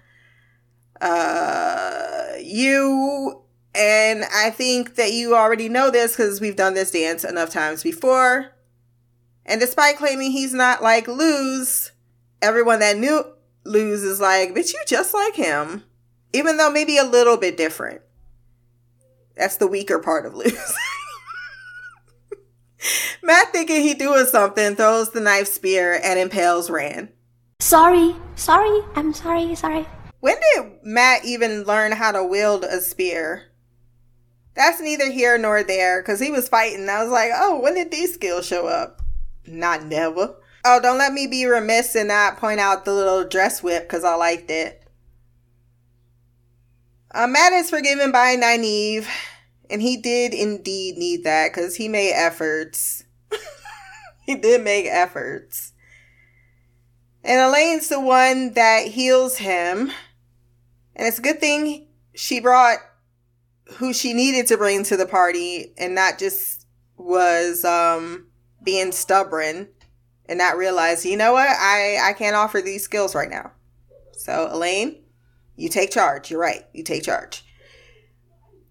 [1.00, 3.42] uh, you
[3.74, 7.82] and I think that you already know this because we've done this dance enough times
[7.82, 8.52] before.
[9.46, 11.92] And despite claiming he's not like Lews,
[12.42, 13.24] everyone that knew
[13.64, 15.84] Lews is like, bitch, you just like him.
[16.32, 18.02] Even though maybe a little bit different.
[19.36, 20.52] That's the weaker part of Lews.
[23.22, 27.10] Mat thinking he doing something, throws the knife spear and impales Rand.
[27.60, 29.86] Sorry, sorry, I'm sorry, sorry.
[30.20, 33.46] When did Mat even learn how to wield a spear?
[34.54, 36.88] That's neither here nor there because he was fighting.
[36.88, 39.00] I was like, oh, when did these skills show up?
[39.46, 40.36] Not never.
[40.64, 44.04] Oh, don't let me be remiss and not point out the little dress whip because
[44.04, 44.82] I liked it.
[47.12, 49.08] Uh, Mat is forgiven by Nynaeve,
[49.70, 53.04] and he did indeed need that because he made efforts.
[54.26, 55.72] he did make efforts.
[57.24, 59.90] And Elayne's the one that heals him.
[61.00, 62.76] And it's a good thing she brought
[63.76, 66.66] who she needed to bring to the party and not just
[66.98, 68.26] was um
[68.62, 69.68] being stubborn
[70.26, 73.52] and not realize, you know what, I, I can't offer these skills right now.
[74.12, 74.98] So Elayne,
[75.56, 76.30] you take charge.
[76.30, 76.66] You're right.
[76.74, 77.46] You take charge.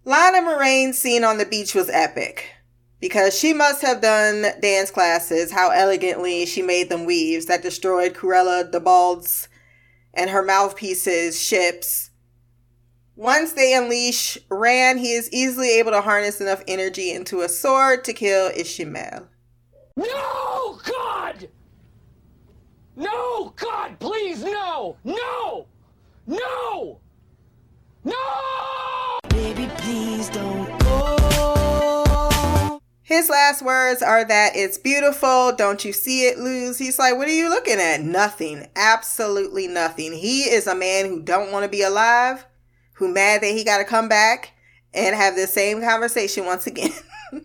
[0.06, 2.52] Lana Moiraine's scene on the beach was epic
[3.00, 8.14] because she must have done dance classes, how elegantly she made them weaves that destroyed
[8.14, 9.48] Cruella de Bald's
[10.14, 12.09] and her mouthpieces ships
[13.20, 18.06] once they unleash Rand, he is easily able to harness enough energy into a sword
[18.06, 19.28] to kill Ishamael.
[19.98, 21.50] No, God!
[22.96, 24.96] No, God, please, no!
[25.04, 25.68] No!
[26.28, 27.02] No!
[28.06, 29.20] No!
[29.28, 32.80] Baby, please don't go.
[33.02, 35.52] His last words are that it's beautiful.
[35.58, 36.78] Don't you see it, Lews?
[36.78, 38.00] He's like, what are you looking at?
[38.00, 38.70] Nothing.
[38.78, 40.14] Absolutely nothing.
[40.14, 42.46] He is a man who don't want to be alive
[43.00, 44.52] who mad that he got to come back
[44.94, 46.92] and have the same conversation once again.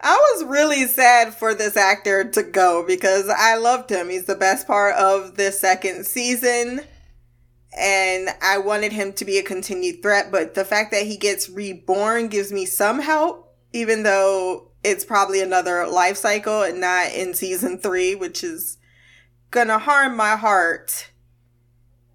[0.00, 4.10] I was really sad for this actor to go because I loved him.
[4.10, 6.82] He's the best part of the second season.
[7.76, 11.48] And I wanted him to be a continued threat, but the fact that he gets
[11.48, 17.34] reborn gives me some help, even though it's probably another life cycle and not in
[17.34, 18.78] season three, which is
[19.50, 21.10] gonna harm my heart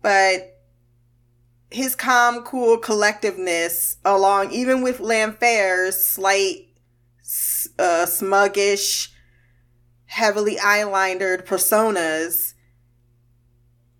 [0.01, 0.59] but
[1.69, 6.67] his calm, cool collectiveness, along even with Lanfear's slight,
[7.79, 9.09] uh, smuggish,
[10.05, 12.53] heavily eyelinered personas,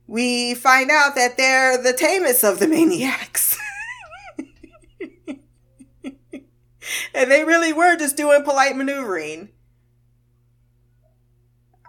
[0.07, 3.57] we find out that they're the tamest of the maniacs.
[7.13, 9.49] and they really were just doing polite maneuvering.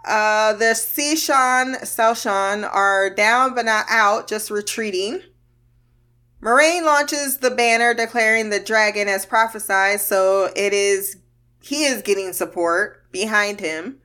[0.05, 5.21] Uh, the Seanchan, Seanchan are down but not out, just retreating.
[6.41, 11.17] Moiraine launches the banner declaring the dragon as prophesied, so it is
[11.61, 13.99] he is getting support behind him.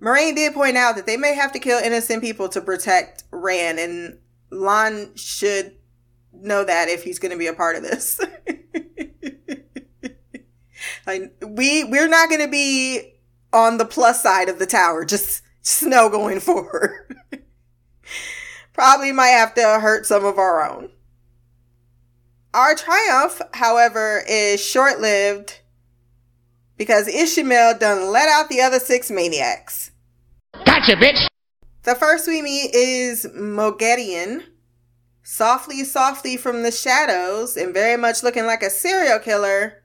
[0.00, 3.78] Moiraine did point out that they may have to kill innocent people to protect Rand,
[3.78, 4.18] and
[4.50, 5.76] Lan should
[6.32, 8.18] know that if he's going to be a part of this.
[11.06, 13.13] like we we're not going to be
[13.54, 15.04] on the plus side of the tower.
[15.04, 17.16] Just snow going forward.
[18.74, 20.90] Probably might have to hurt some of our own.
[22.52, 25.60] Our triumph, however, is short lived
[26.76, 29.92] because Ishamael done let out the other six maniacs.
[30.64, 31.26] Gotcha, bitch!
[31.82, 34.44] The first we meet is Moghedien,
[35.22, 39.82] softly, softly from the shadows and very much looking like a serial killer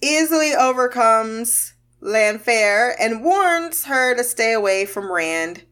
[0.00, 5.62] easily overcomes Lanfear and warns her to stay away from Rand.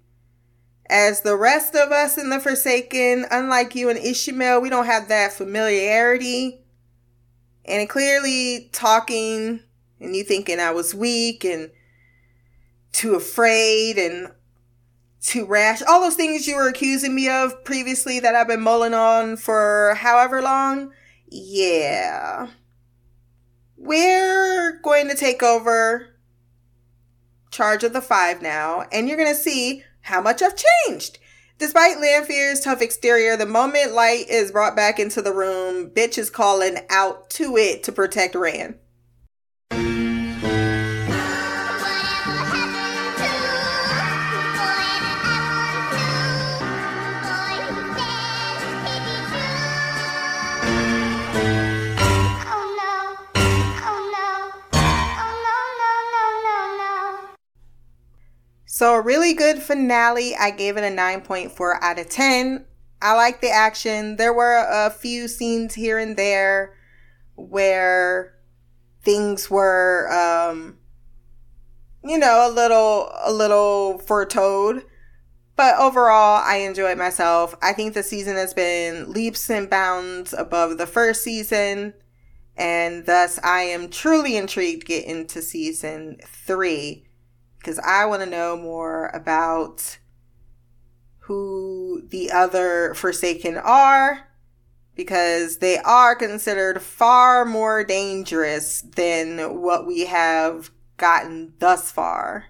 [0.88, 5.08] As the rest of us in the Forsaken, unlike you and Ishamael, we don't have
[5.08, 6.60] that familiarity.
[7.64, 9.60] And clearly talking
[10.00, 11.70] and you thinking I was weak and
[12.92, 14.32] too afraid and
[15.20, 15.82] too rash.
[15.82, 19.94] All those things you were accusing me of previously that I've been mulling on for
[19.98, 20.92] however long.
[21.28, 22.48] Yeah.
[23.76, 26.09] We're going to take over
[27.50, 31.18] charge of the five now, and you're going to see how much I've changed.
[31.58, 36.30] Despite Lanfear's tough exterior, the moment light is brought back into the room, bitch is
[36.30, 38.76] calling out to it to protect Rand.
[58.80, 60.34] So, a really good finale.
[60.34, 62.64] I gave it a 9.4 out of 10.
[63.02, 64.16] I like the action.
[64.16, 66.72] There were a few scenes here and there
[67.34, 68.38] where
[69.02, 70.78] things were, um,
[72.02, 74.80] you know, a little, a little foretold.
[75.56, 77.54] But overall, I enjoyed myself.
[77.60, 81.92] I think the season has been leaps and bounds above the first season.
[82.56, 87.09] And thus, I am truly intrigued getting to get into season three
[87.60, 89.98] because I want to know more about
[91.18, 94.26] who the other Forsaken are
[94.96, 102.46] because they are considered far more dangerous than what we have gotten thus far.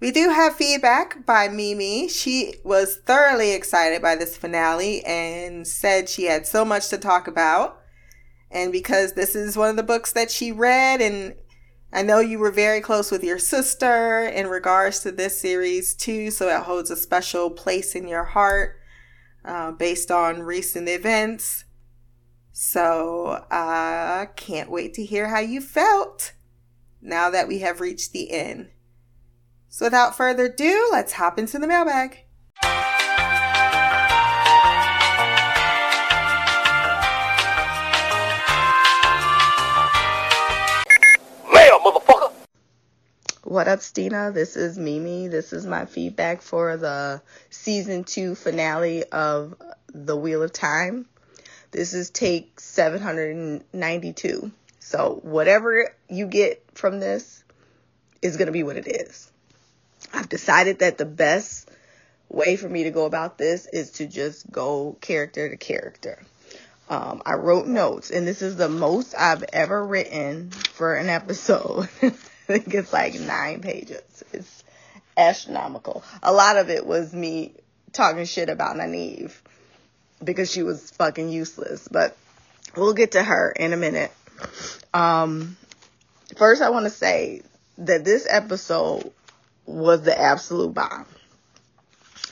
[0.00, 2.08] We do have feedback by Mimi.
[2.08, 7.28] She was thoroughly excited by this finale and said she had so much to talk
[7.28, 7.80] about.
[8.50, 11.34] And because this is one of the books that she read and
[11.92, 16.30] I know you were very close with your sister in regards to this series too,
[16.30, 18.76] so it holds a special place in your heart
[19.44, 21.64] uh, based on recent events.
[22.52, 26.32] So I uh, can't wait to hear how you felt
[27.02, 28.70] now that we have reached the end.
[29.68, 32.24] So without further ado, let's hop into the mailbag.
[43.50, 44.30] What up, Stina?
[44.30, 45.26] This is Mimi.
[45.26, 47.20] This is my feedback for the
[47.50, 49.56] season two finale of
[49.92, 51.06] The Wheel of Time.
[51.72, 54.52] This is take 792.
[54.78, 57.42] So, whatever you get from this
[58.22, 59.28] is going to be what it is.
[60.14, 61.68] I've decided that the best
[62.28, 66.22] way for me to go about this is to just go character to character.
[66.88, 71.88] Um, I wrote notes, and this is the most I've ever written for an episode.
[72.50, 74.24] Think it's like nine pages.
[74.32, 74.64] It's
[75.16, 76.02] astronomical.
[76.20, 77.52] A lot of it was me
[77.92, 79.32] talking shit about Nynaeve
[80.24, 81.86] because she was fucking useless.
[81.86, 82.16] But
[82.76, 84.10] we'll get to her in a minute.
[84.92, 85.56] Um,
[86.38, 87.42] first, I want to say
[87.78, 89.12] that this episode
[89.64, 91.06] was the absolute bomb.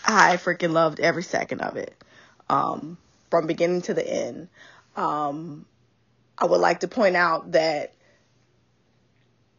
[0.04, 1.94] I freaking loved every second of it,
[2.50, 2.98] um,
[3.30, 4.48] from beginning to the end.
[4.96, 5.64] Um,
[6.36, 7.92] I would like to point out that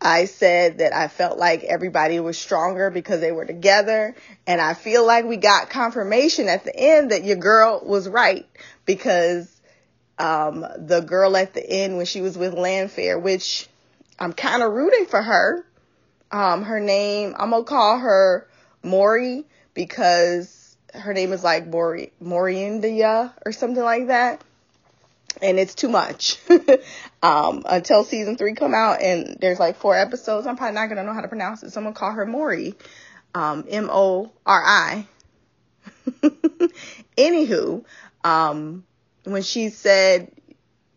[0.01, 4.15] I said that I felt like everybody was stronger because they were together.
[4.47, 8.47] And I feel like we got confirmation at the end that your girl was right
[8.85, 9.53] because
[10.17, 13.67] um, the girl at the end when she was with Lanfear, which
[14.17, 15.65] I'm kind of rooting for her.
[16.31, 18.47] Um, her name, I'm going to call her
[18.83, 24.41] Mori because her name is like Mori, Moriindia or something like that
[25.41, 26.37] and it's too much
[27.21, 30.47] um, until season three come out and there's like four episodes.
[30.47, 31.71] I'm probably not to know how to pronounce it.
[31.71, 32.75] Someone call her mori
[33.35, 35.05] um, m-o-r-i
[37.17, 37.83] anywho
[38.23, 38.83] um,
[39.23, 40.31] when she said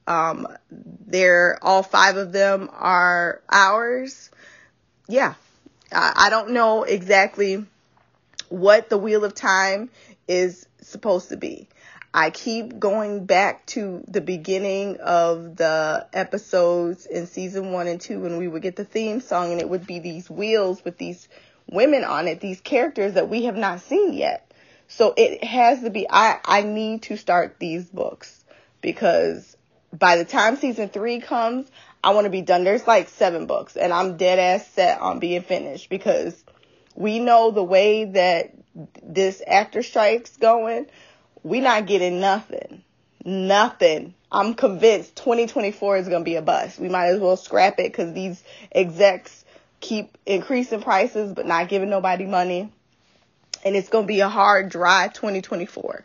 [0.07, 4.31] um, they're all five of them are ours
[5.09, 5.35] yeah.
[5.93, 7.65] I, I don't know exactly
[8.49, 9.91] what the wheel of time
[10.29, 11.69] is supposed to be
[12.15, 18.21] I keep going back to the beginning of the episodes in season one and two
[18.21, 21.27] when we would get the theme song and it would be these wheels with these
[21.71, 24.53] women on it, these characters that we have not seen yet.
[24.89, 28.45] So it has to be, I, I need to start these books
[28.83, 29.57] because
[29.91, 31.67] by the time season three comes,
[32.05, 32.65] I want to be done.
[32.65, 36.45] There's like seven books and I'm dead ass set on being finished because
[36.95, 38.53] we know the way that
[39.03, 40.89] this actor strike's going
[41.43, 42.83] we not getting nothing.
[43.25, 46.79] Nothing I'm convinced 2024 is going to be a bust.
[46.79, 48.43] We might as well scrap it because these
[48.75, 49.45] execs
[49.81, 52.73] keep increasing prices but not giving nobody money.
[53.63, 56.03] And it's going to be a hard, dry 2024.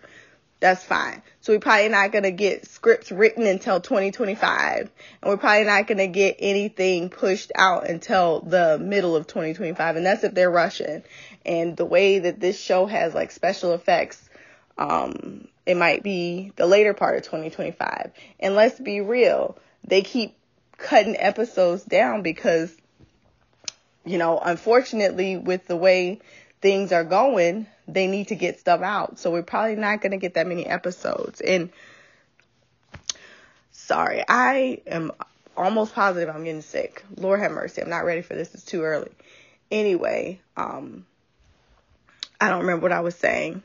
[0.60, 1.22] That's fine.
[1.40, 4.80] So we're probably not going to get scripts written until 2025.
[4.80, 4.90] And
[5.24, 9.96] we're probably not going to get anything pushed out until the middle of 2025.
[9.96, 11.04] And that's if they're rushing.
[11.46, 14.27] And the way that this show has like special effects,
[14.78, 18.12] um, it might be the later part of 2025.
[18.40, 20.38] And let's be real, they keep
[20.78, 22.76] cutting episodes down because,
[24.06, 26.20] you know, unfortunately, with the way
[26.62, 29.20] things are going, they need to get stuff out.
[29.20, 31.42] So we're probably not going to get that many episodes.
[31.42, 31.70] And
[33.72, 35.12] sorry, I am
[35.56, 37.04] almost positive I'm getting sick.
[37.16, 37.82] Lord have mercy.
[37.82, 38.54] I'm not ready for this.
[38.54, 39.12] It's too early.
[39.72, 41.06] Anyway, um,
[42.40, 43.64] I don't remember what I was saying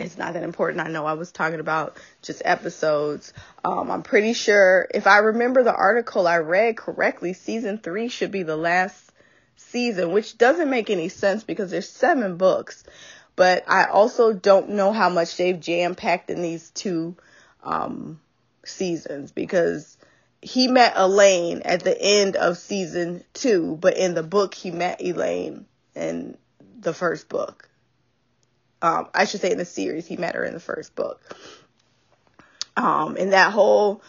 [0.00, 0.86] it's not that important.
[0.86, 3.32] I know I was talking about just episodes.
[3.64, 8.30] Um, I'm pretty sure if I remember the article I read correctly, season three should
[8.30, 9.12] be the last
[9.56, 12.84] season, which doesn't make any sense because there's seven books.
[13.36, 17.16] But I also don't know how much they've jam packed in these two
[17.62, 18.20] um,
[18.64, 19.96] seasons because
[20.42, 25.00] he met Elayne at the end of season two, but in the book he met
[25.00, 26.36] Elayne in
[26.78, 27.69] the first book
[28.82, 31.20] um, I should say in the series, he met her in the first book.
[32.76, 34.02] Um, and that whole,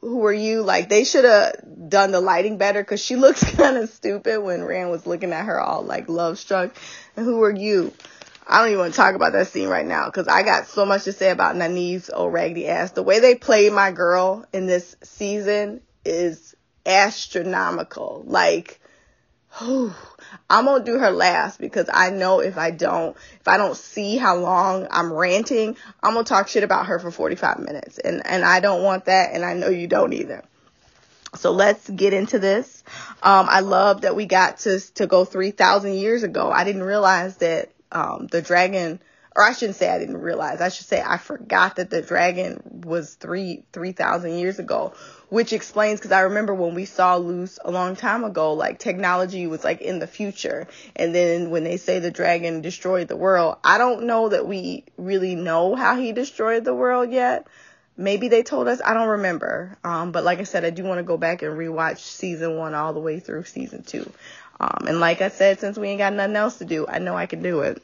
[0.00, 0.62] who are you?
[0.62, 1.56] Like they should have
[1.88, 5.44] done the lighting better because she looks kind of stupid when Rand was looking at
[5.44, 6.74] her all like love struck.
[7.16, 7.92] And who are you?
[8.46, 10.84] I don't even want to talk about that scene right now because I got so
[10.84, 12.90] much to say about Nynaeve's old raggedy ass.
[12.90, 16.54] The way they played my girl in this season is
[16.84, 18.22] astronomical.
[18.26, 18.80] Like,
[19.60, 24.16] I'm gonna do her last because I know if I don't, if I don't see
[24.16, 27.98] how long I'm ranting, I'm gonna talk shit about her for 45 minutes.
[27.98, 29.32] And, and I don't want that.
[29.32, 30.42] And I know you don't either.
[31.36, 32.84] So let's get into this.
[33.22, 36.50] Um, I love that we got to, to go 3,000 years ago.
[36.50, 39.00] I didn't realize that, um, the dragon,
[39.36, 40.60] or I shouldn't say I didn't realize.
[40.60, 44.94] I should say I forgot that the dragon was three, 3,000 years ago
[45.34, 49.48] which explains because I remember when we saw Lews a long time ago, like technology
[49.48, 50.68] was like in the future.
[50.94, 54.84] And then when they say the dragon destroyed the world, I don't know that we
[54.96, 57.48] really know how he destroyed the world yet.
[57.96, 59.76] Maybe they told us, I don't remember.
[59.82, 62.74] Um, but like I said, I do want to go back and rewatch season one
[62.74, 64.08] all the way through season two.
[64.60, 67.16] Um, and like I said, since we ain't got nothing else to do, I know
[67.16, 67.82] I can do it.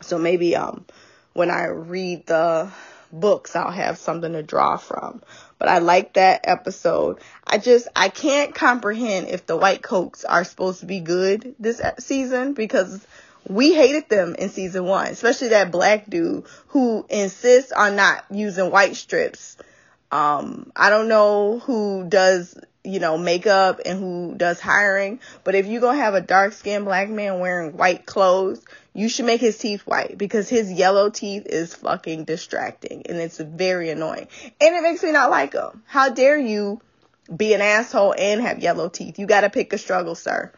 [0.00, 0.84] So maybe, um,
[1.32, 2.70] when I read the
[3.12, 5.22] books, I'll have something to draw from.
[5.58, 7.20] But I like that episode.
[7.46, 11.80] I just, I can't comprehend if the white coats are supposed to be good this
[11.98, 13.06] season because
[13.48, 18.70] we hated them in season one, especially that black dude who insists on not using
[18.70, 19.56] white strips.
[20.10, 25.66] Um, I don't know who does, you know, makeup and who does hiring, but if
[25.66, 28.64] you're going to have a dark skinned black man wearing white clothes,
[28.94, 33.38] you should make his teeth white because his yellow teeth is fucking distracting and it's
[33.38, 34.28] very annoying.
[34.60, 35.82] And it makes me not like him.
[35.86, 36.80] How dare you
[37.34, 39.18] be an asshole and have yellow teeth?
[39.18, 40.52] You gotta pick a struggle, sir.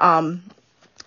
[0.00, 0.42] Um,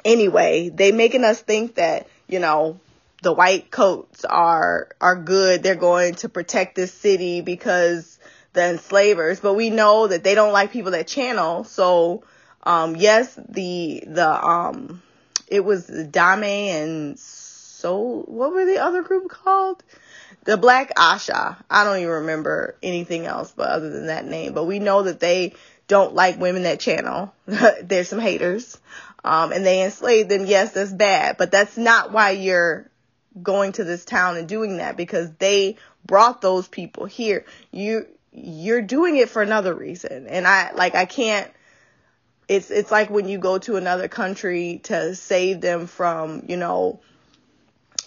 [0.06, 2.80] anyway, they making us think that, you know,
[3.24, 5.64] the white coats are, are good.
[5.64, 8.20] They're going to protect this city because
[8.54, 11.64] the enslavers, but we know that they don't like people that channel.
[11.64, 12.24] So,
[12.64, 15.02] um, yes, the, the, um,
[15.50, 18.24] it was Dame and Soul.
[18.28, 19.84] What were the other group called?
[20.46, 21.58] The Black Ajah.
[21.70, 24.54] I don't even remember anything else but other than that name.
[24.54, 25.54] But we know that they
[25.88, 27.34] don't like women that channel.
[27.46, 28.78] There's some haters.
[29.24, 30.46] Um, and they enslaved them.
[30.46, 32.90] Yes, that's bad, but that's not why you're
[33.42, 37.46] going to this town and doing that because they brought those people here.
[37.72, 40.28] You, you're doing it for another reason.
[40.28, 41.52] And I, like, I can't,
[42.50, 47.00] it's it's like when you go to another country to save them from you know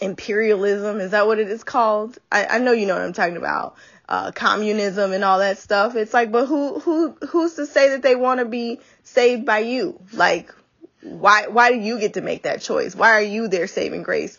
[0.00, 0.98] imperialism.
[1.00, 2.18] Is that what it is called?
[2.30, 3.76] I, I know you know what i'm talking about.
[4.08, 5.94] Uh, communism and all that stuff.
[5.94, 9.60] It's like but who who who's to say that they want to be saved by
[9.60, 9.98] you?
[10.12, 10.52] Like
[11.02, 12.96] why why do you get to make that choice?
[12.96, 14.36] Why are you their saving grace?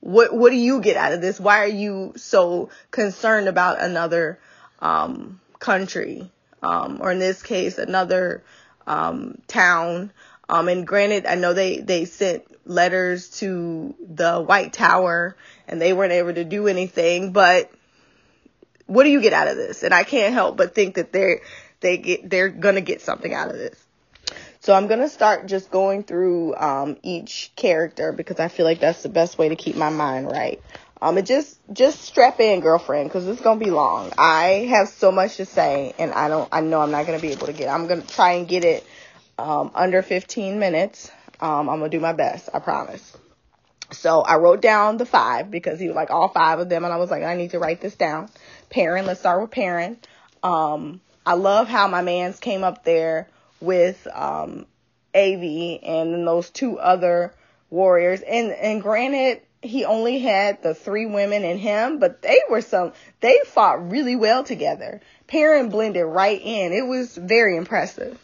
[0.00, 1.38] What what do you get out of this?
[1.38, 4.40] Why are you so concerned about another
[4.80, 6.28] um, country?
[6.60, 8.42] Um, or in this case another
[8.86, 10.12] um, town.
[10.48, 15.92] Um, and granted, I know they, they sent letters to the White Tower and they
[15.92, 17.70] weren't able to do anything, but
[18.86, 19.82] what do you get out of this?
[19.82, 21.40] And I can't help but think that they're,
[21.80, 23.78] they get, they're gonna get something out of this.
[24.60, 29.02] So I'm gonna start just going through um, each character because I feel like that's
[29.02, 30.62] the best way to keep my mind right.
[31.04, 34.10] Um, and just just strap in, girlfriend, because it's gonna be long.
[34.16, 36.48] I have so much to say, and I don't.
[36.50, 37.68] I know I'm not gonna be able to get.
[37.68, 38.86] I'm gonna try and get it
[39.38, 41.10] um, under 15 minutes.
[41.40, 42.48] Um, I'm gonna do my best.
[42.54, 43.14] I promise.
[43.92, 46.92] So I wrote down the five because he was like all five of them, and
[46.94, 48.30] I was like, I need to write this down.
[48.70, 49.04] Perrin.
[49.04, 49.98] Let's start with Perrin.
[50.42, 53.28] Um, I love how my man's came up there
[53.60, 54.64] with um,
[55.14, 57.34] Avi and then those two other
[57.68, 58.22] warriors.
[58.22, 62.92] And and granted, he only had the three women and him, but they were some
[63.20, 65.00] they fought really well together.
[65.26, 66.72] Perrin blended right in.
[66.72, 68.18] It was very impressive.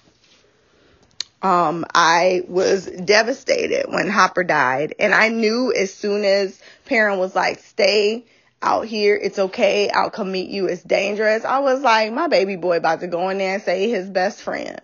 [1.43, 7.35] Um, I was devastated when Hopper died, and I knew as soon as Perrin was
[7.35, 8.27] like, "Stay
[8.61, 9.89] out here, it's okay.
[9.89, 10.67] I'll come meet you.
[10.67, 13.89] It's dangerous." I was like, "My baby boy about to go in there and say
[13.89, 14.81] his best friend."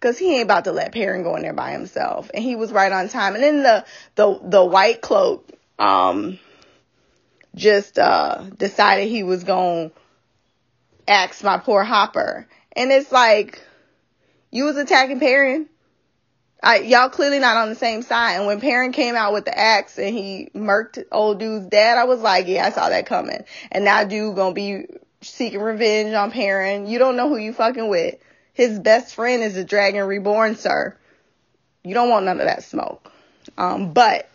[0.00, 2.70] Cause he ain't about to let Perrin go in there by himself, and he was
[2.70, 3.34] right on time.
[3.34, 3.84] And then the
[4.14, 6.38] the the white cloak, um,
[7.54, 9.90] just uh decided he was gonna
[11.06, 13.62] axe my poor Hopper, and it's like,
[14.50, 15.68] you was attacking Perrin.
[16.60, 18.34] I, y'all clearly not on the same side.
[18.34, 22.04] And when Perrin came out with the axe and he murked old dude's dad, I
[22.04, 23.44] was like, yeah, I saw that coming.
[23.70, 24.86] And now dude gonna be
[25.20, 26.88] seeking revenge on Perrin.
[26.88, 28.16] You don't know who you fucking with.
[28.54, 30.96] His best friend is the Dragon Reborn, sir.
[31.84, 33.12] You don't want none of that smoke.
[33.56, 34.28] Um, but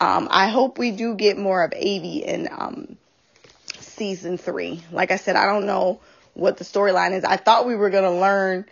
[0.00, 2.96] um, I hope we do get more of Avi in um,
[3.80, 4.82] season three.
[4.92, 6.00] Like I said, I don't know
[6.34, 7.24] what the storyline is.
[7.24, 8.66] I thought we were gonna learn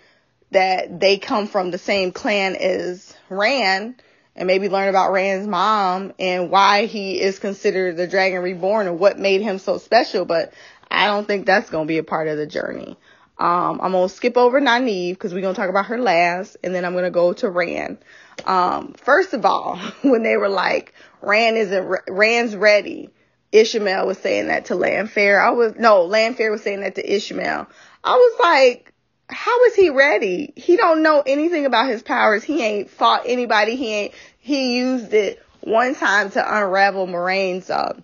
[0.50, 4.02] that they come from the same clan as Rand
[4.36, 8.98] and maybe learn about Rand's mom and why he is considered the Dragon Reborn and
[8.98, 10.24] what made him so special.
[10.24, 10.52] But
[10.90, 12.96] I don't think that's gonna be a part of the journey.
[13.36, 16.84] Um, I'm gonna skip over Nynaeve because we're gonna talk about her last, and then
[16.84, 17.98] I'm gonna go to Rand.
[18.44, 20.94] Um, first of all, when they were like,
[21.26, 23.10] Rand isn't, Rand's ready.
[23.52, 25.38] Ishamael was saying that to Lanfear.
[25.40, 27.66] I was, no, Lanfear was saying that to Ishamael.
[28.02, 28.92] I was like,
[29.28, 30.52] how is he ready?
[30.56, 32.42] He don't know anything about his powers.
[32.42, 33.76] He ain't fought anybody.
[33.76, 37.98] He ain't, he used it one time to unravel Moiraine's uh,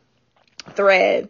[0.71, 1.29] thread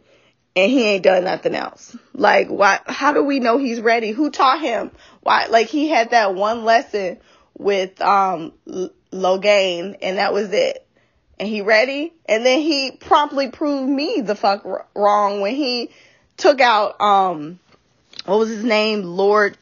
[0.55, 1.97] and he ain't done nothing else.
[2.12, 4.11] Like, why, how do we know he's ready?
[4.11, 4.91] Who taught him?
[5.22, 7.18] Why, like, he had that one lesson
[7.57, 8.53] with, um,
[9.12, 10.86] Logain, and that was it.
[11.41, 12.12] And he ready?
[12.26, 14.62] And then he promptly proved me the fuck
[14.95, 15.91] wrong when he
[16.36, 17.59] took out, um,
[18.26, 19.05] what was his name?
[19.05, 19.57] Lord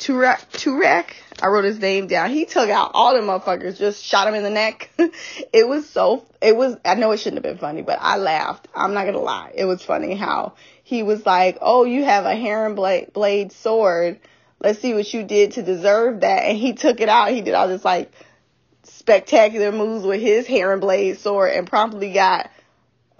[0.00, 1.06] Turak, Turak?
[1.40, 2.30] I wrote his name down.
[2.30, 4.90] He took out all the motherfuckers, just shot him in the neck.
[5.52, 8.66] it was so, it was, I know it shouldn't have been funny, but I laughed.
[8.74, 9.52] I'm not gonna lie.
[9.54, 14.18] It was funny how he was like, oh, you have a heron blade, blade sword.
[14.58, 16.42] Let's see what you did to deserve that.
[16.42, 17.30] And he took it out.
[17.30, 18.10] He did all this like
[19.02, 22.48] spectacular moves with his heron blade sword and promptly got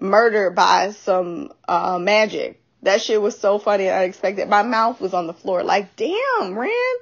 [0.01, 2.61] murdered by some, uh, magic.
[2.83, 4.49] That shit was so funny and unexpected.
[4.49, 6.99] My mouth was on the floor like, damn, Rand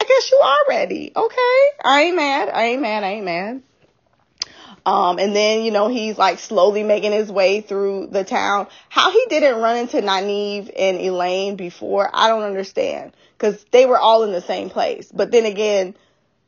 [0.00, 1.12] I guess you are ready.
[1.14, 1.60] Okay.
[1.84, 2.48] I ain't mad.
[2.48, 3.04] I ain't mad.
[3.04, 3.62] I ain't mad.
[4.84, 8.68] Um, and then, you know, he's like slowly making his way through the town.
[8.88, 13.12] How he didn't run into Nynaeve and Elayne before, I don't understand.
[13.38, 15.10] Cause they were all in the same place.
[15.12, 15.94] But then again,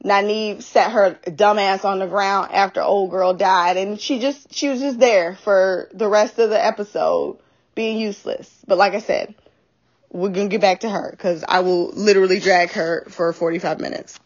[0.05, 4.69] Nynaeve set her dumbass on the ground after old girl died and she just, she
[4.69, 7.39] was just there for the rest of the episode
[7.75, 8.51] being useless.
[8.67, 9.35] But like I said,
[10.11, 14.19] we're gonna get back to her because I will literally drag her for 45 minutes.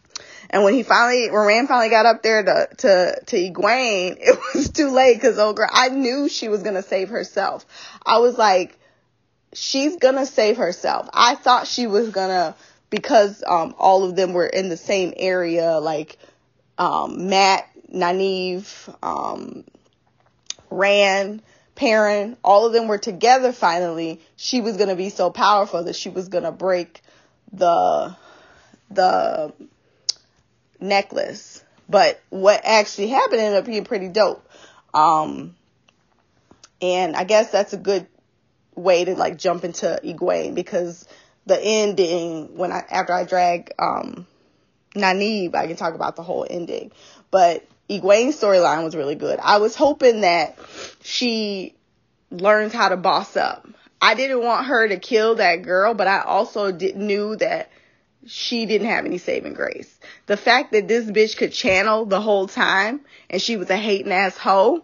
[0.49, 4.39] And when he finally, when Rand finally got up there to, to, to Egwene, it
[4.53, 7.65] was too late because old girl, I knew she was gonna save herself.
[8.05, 8.77] I was like,
[9.53, 11.09] she's gonna save herself.
[11.13, 12.55] I thought she was gonna,
[12.89, 16.17] because, um, all of them were in the same area, like,
[16.77, 19.63] um, Mat, Nynaeve, um,
[20.69, 21.41] Rand,
[21.75, 25.95] Perrin, all of them were together finally, she was going to be so powerful that
[25.95, 27.01] she was going to break
[27.51, 28.15] the
[28.89, 29.53] the
[30.79, 31.63] necklace.
[31.89, 34.47] But what actually happened ended up being pretty dope.
[34.93, 35.55] Um
[36.81, 38.07] and I guess that's a good
[38.75, 41.07] way to like jump into Egwene because
[41.45, 44.25] the ending when I after I drag um
[44.95, 46.91] Nynaeve, I can talk about the whole ending.
[47.31, 49.39] But Egwene's storyline was really good.
[49.41, 50.57] I was hoping that
[51.03, 51.75] she
[52.31, 53.67] learns how to boss up.
[54.01, 57.69] I didn't want her to kill that girl, but I also did, knew that
[58.25, 59.99] she didn't have any saving grace.
[60.25, 64.11] The fact that this bitch could channel the whole time and she was a hating
[64.11, 64.83] ass hoe,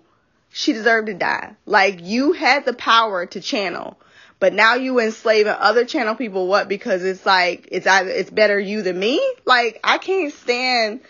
[0.52, 1.56] she deserved to die.
[1.66, 4.00] Like you had the power to channel,
[4.42, 8.60] But now you enslaving other channel people what because it's like it's either it's better
[8.60, 9.22] you than me.
[9.46, 11.02] Like I can't stand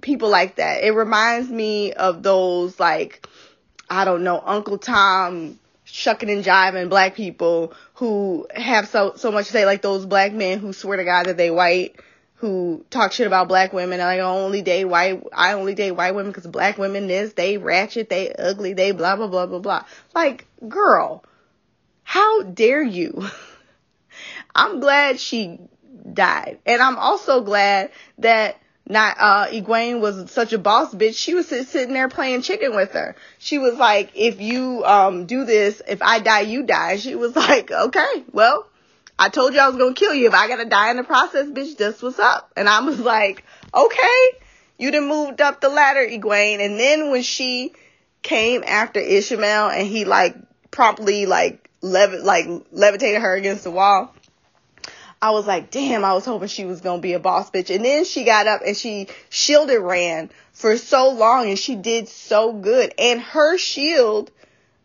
[0.00, 0.82] people like that.
[0.82, 3.28] It reminds me of those like
[3.90, 9.48] I don't know Uncle Tom shucking and jiving black people who have so so much
[9.48, 12.00] to say like those black men who swear to God that they white
[12.36, 15.92] who talk shit about black women and like I only date white I only date
[15.92, 19.58] white women because black women this they ratchet they ugly they blah blah blah blah
[19.58, 21.22] blah like girl
[22.04, 23.26] how dare you
[24.54, 25.58] I'm glad she
[26.12, 31.16] died and I'm also glad that not uh Egwene was such a boss bitch.
[31.16, 33.16] She was sitting there playing chicken with her.
[33.38, 36.96] She was like, if you um do this, if I die, you die.
[36.96, 38.66] She was like, okay, well,
[39.18, 40.26] I told you I was gonna kill you.
[40.26, 42.52] If I gotta die in the process, bitch, this what's up.
[42.56, 43.44] And I was like,
[43.74, 44.22] okay,
[44.78, 46.64] you done moved up the ladder, Egwene.
[46.64, 47.72] And then when she
[48.22, 50.36] came after Ishamael and he like
[50.70, 54.14] promptly like levi- like levitated her against the wall.
[55.20, 57.74] I was like, damn, I was hoping she was gonna be a boss bitch.
[57.74, 62.08] And then she got up and she shielded Rand for so long and she did
[62.08, 62.92] so good.
[62.98, 64.30] And her shield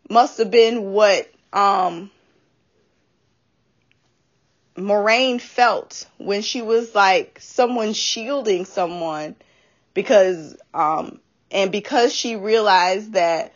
[0.10, 2.12] must have been what um
[4.76, 9.36] Moiraine felt when she was like someone shielding someone
[9.93, 11.20] because um
[11.52, 13.54] and because she realized that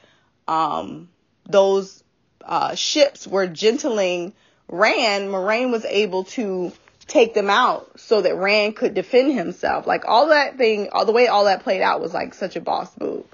[0.47, 1.07] um
[1.47, 2.02] those
[2.45, 4.33] uh ships were gentling
[4.69, 6.71] Rand, Moiraine was able to
[7.07, 9.85] take them out so that Rand could defend himself.
[9.85, 12.61] Like all that thing, all the way all that played out was like such a
[12.61, 13.25] boss move.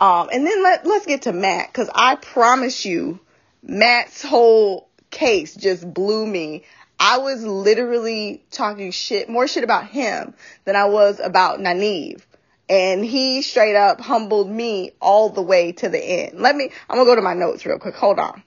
[0.00, 3.20] Um, and then let, let's get to Mat cause I promise you,
[3.62, 6.64] Mat's whole case just blew me.
[7.00, 10.34] I was literally talking shit, more shit about him
[10.64, 12.22] than I was about Nynaeve.
[12.70, 16.38] And he straight up humbled me all the way to the end.
[16.38, 17.94] Let me, I'm gonna go to my notes real quick.
[17.94, 18.42] Hold on.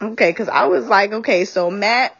[0.00, 2.16] Okay, because I was like, okay, so Mat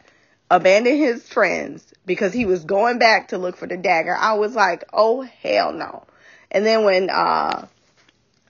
[0.49, 4.15] abandoned his friends because he was going back to look for the dagger.
[4.15, 6.03] I was like, oh hell no.
[6.51, 7.67] And then when uh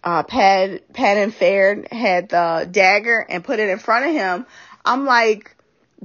[0.03, 4.45] uh Pad and Fair had the dagger and put it in front of him,
[4.83, 5.55] I'm like,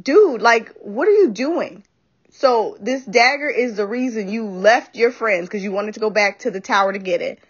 [0.01, 1.85] dude, like what are you doing?
[2.31, 6.11] So this dagger is the reason you left your friends because you wanted to go
[6.11, 7.41] back to the tower to get it.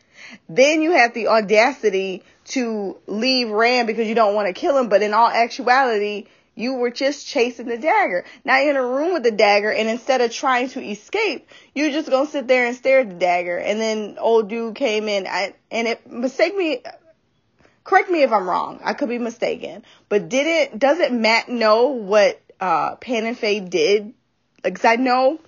[0.48, 4.88] Then you have the audacity to leave Rand because you don't want to kill him,
[4.88, 8.24] but in all actuality, you were just chasing the dagger.
[8.44, 11.90] Now you're in a room with the dagger, and instead of trying to escape, you're
[11.90, 13.56] just gonna sit there and stare at the dagger.
[13.56, 16.82] And then old dude came in, I, and it mistake me.
[17.84, 18.80] Correct me if I'm wrong.
[18.84, 24.12] I could be mistaken, but didn't doesn't Mat know what uh, Padan Fain did?
[24.62, 25.40] Cause I know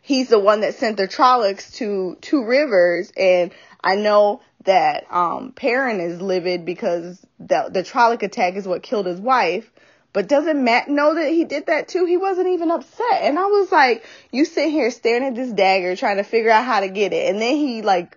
[0.00, 3.52] he's the one that sent the Trollocs to Two Rivers, and
[3.82, 9.06] I know that um Perrin is livid because the the Trolloc attack is what killed
[9.06, 9.70] his wife.
[10.12, 12.04] But doesn't Mat know that he did that too?
[12.06, 13.22] He wasn't even upset.
[13.22, 16.64] And I was like, you sit here staring at this dagger trying to figure out
[16.64, 17.28] how to get it.
[17.30, 18.16] And then he like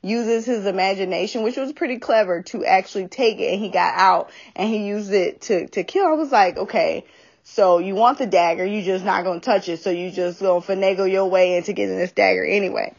[0.00, 4.30] uses his imagination, which was pretty clever to actually take it and he got out
[4.54, 6.06] and he used it to, to kill.
[6.06, 7.04] I was like, okay,
[7.42, 10.60] so you want the dagger, you're just not gonna touch it, so you just gonna
[10.60, 12.94] finagle your way into getting this dagger anyway.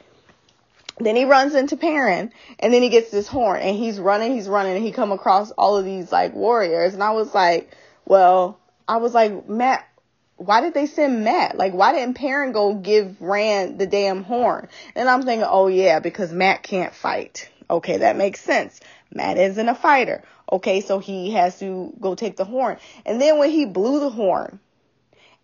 [0.99, 4.49] Then he runs into Perrin, and then he gets this horn, and he's running, he's
[4.49, 7.71] running, and he come across all of these like warriors, and I was like,
[8.05, 9.87] well, I was like, Mat,
[10.35, 11.57] why did they send Mat?
[11.57, 14.67] Like, why didn't Perrin go give Rand the damn horn?
[14.95, 17.49] And I'm thinking, oh yeah, because Mat can't fight.
[17.69, 18.79] Okay, that makes sense.
[19.13, 20.23] Mat isn't a fighter.
[20.51, 22.77] Okay, so he has to go take the horn.
[23.05, 24.59] And then when he blew the horn,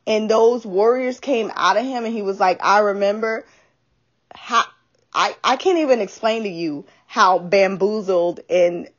[0.08, 3.46] and those warriors came out of him, and he was like, I remember
[4.34, 4.64] how
[5.16, 8.90] I, I can't even explain to you how bamboozled and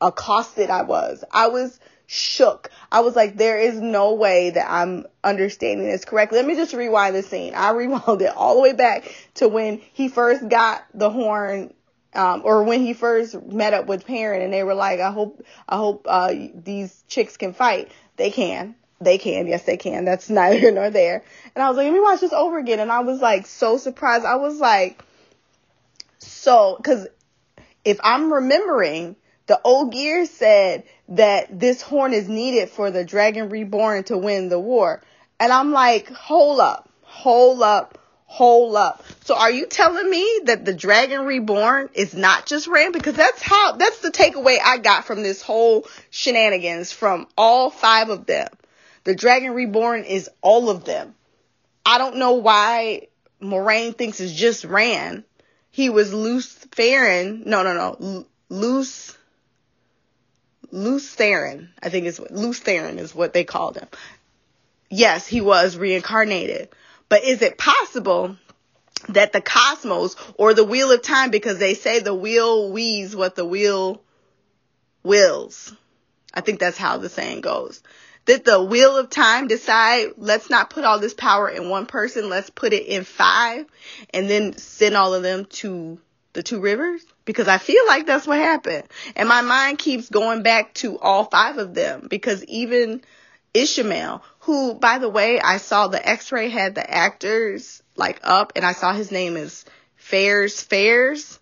[0.00, 1.24] accosted I was.
[1.32, 2.70] I was shook.
[2.92, 6.38] I was like, there is no way that I'm understanding this correctly.
[6.38, 7.54] Let me just rewind the scene.
[7.54, 11.74] I rewound it all the way back to when he first got the horn,
[12.14, 15.44] um, or when he first met up with Perrin and they were like, I hope,
[15.68, 17.90] I hope, uh, these chicks can fight.
[18.16, 18.76] They can.
[19.00, 19.48] They can.
[19.48, 20.04] Yes, they can.
[20.04, 21.24] That's neither here nor there.
[21.56, 22.78] And I was like, let me watch this over again.
[22.78, 24.24] And I was like, so surprised.
[24.24, 25.02] I was like,
[26.26, 27.06] so, cause
[27.84, 29.16] if I'm remembering,
[29.46, 34.48] the old gear said that this horn is needed for the Dragon Reborn to win
[34.48, 35.02] the war.
[35.38, 39.04] And I'm like, hold up, hold up, hold up.
[39.24, 42.94] So are you telling me that the Dragon Reborn is not just Rand?
[42.94, 48.08] Because that's how, that's the takeaway I got from this whole shenanigans from all five
[48.08, 48.48] of them.
[49.04, 51.14] The Dragon Reborn is all of them.
[51.84, 53.08] I don't know why
[53.42, 55.24] Moiraine thinks it's just Rand
[55.74, 57.44] he was Lews Therin.
[57.46, 58.26] No, no, no.
[58.48, 59.16] Luce
[60.70, 63.88] Theron, I think is Luce Theron is what they called him.
[64.88, 66.68] Yes, he was reincarnated.
[67.08, 68.36] But is it possible
[69.08, 73.34] that the cosmos or the wheel of time, because they say the wheel weaves what
[73.34, 74.00] the wheel
[75.02, 75.74] wills.
[76.32, 77.82] I think that's how the saying goes.
[78.26, 82.30] Did the wheel of time decide, let's not put all this power in one person,
[82.30, 83.66] let's put it in five,
[84.10, 85.98] and then send all of them to
[86.32, 87.04] the two rivers?
[87.26, 88.84] Because I feel like that's what happened.
[89.14, 93.02] And my mind keeps going back to all five of them, because even
[93.54, 98.64] Ishamael, who, by the way, I saw the x-ray had the actors like up, and
[98.64, 99.64] I saw his name is
[99.96, 101.38] Fares Fares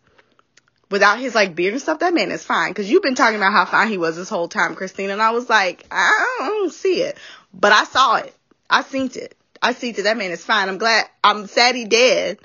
[0.93, 2.73] without his like beard and stuff, that man is fine.
[2.75, 5.11] Cause you've been talking about how fine he was this whole time, Christine.
[5.11, 7.17] And I was like, I don't see it.
[7.53, 8.35] But I saw it.
[8.71, 9.35] I seen it.
[9.61, 10.03] I see it.
[10.03, 10.69] That man is fine.
[10.69, 11.07] I'm glad.
[11.25, 12.39] I'm sad he dead.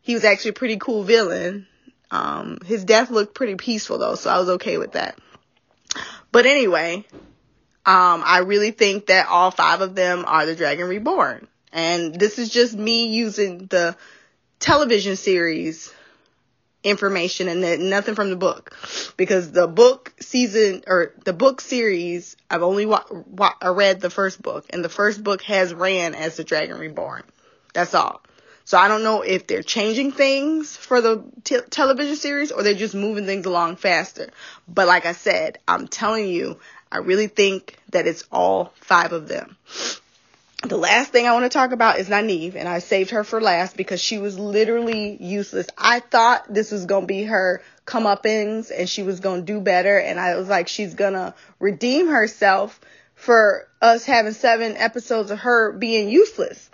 [0.00, 1.66] He was actually a pretty cool villain.
[2.10, 5.18] Um, his death looked pretty peaceful though, so I was okay with that.
[6.30, 7.04] But anyway,
[7.84, 11.48] um, I really think that all five of them are the Dragon Reborn.
[11.72, 13.96] And this is just me using the
[14.60, 15.92] television series
[16.84, 18.76] information and then nothing from the book
[19.16, 24.40] because the book season or the book series I've only wa- wa- read the first
[24.40, 27.24] book and the first book has Rand as the Dragon Reborn.
[27.74, 28.22] That's all.
[28.64, 31.24] So I don't know if they're changing things for the
[31.70, 34.30] television series or they're just moving things along faster.
[34.68, 36.60] But like I said, I'm telling you,
[36.92, 39.56] I really think that it's all five of them
[40.68, 43.40] the last thing I want to talk about is Nynaeve, and I saved her for
[43.40, 45.66] last because she was literally useless.
[45.76, 50.20] I thought this was gonna be her comeuppance and she was gonna do better, and
[50.20, 52.80] I was like, she's gonna redeem herself
[53.14, 56.70] for us having seven episodes of her being useless.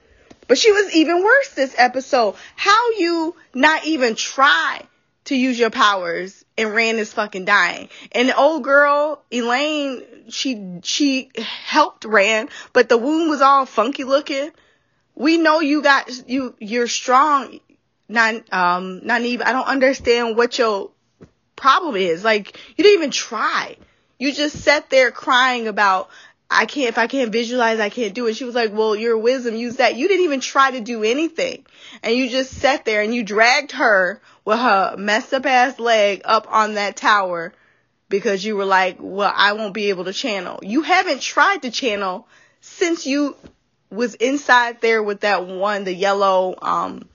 [0.47, 2.35] But she was even worse this episode.
[2.57, 4.83] How you not even try
[5.27, 7.89] to use your powers and Rand is fucking dying.
[8.13, 14.05] And the old girl, Elayne, she she helped Rand, but the wound was all funky
[14.05, 14.51] looking.
[15.15, 17.61] We know you got you you're strong,
[18.09, 19.43] not, um Nynaeve.
[19.43, 20.91] I don't understand what your
[21.57, 22.25] problem is.
[22.25, 23.77] Like you didn't even try.
[24.19, 26.11] You just sat there crying about
[26.51, 28.37] I can't, if I can't visualize, I can't do it.
[28.37, 29.97] She was like, well, your wisdom, use that.
[29.97, 31.65] You didn't even try to do anything.
[32.03, 36.23] And you just sat there and you dragged her with her messed up ass leg
[36.25, 37.53] up on that tower
[38.09, 40.61] because you were like, well, I won't be able to channel.
[40.63, 42.29] You haven't tried to channel
[42.61, 43.37] since you
[43.91, 47.09] was inside there with that one, the yellow, um,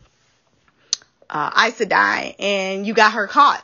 [1.30, 3.64] uh, Sedai and you got her caught.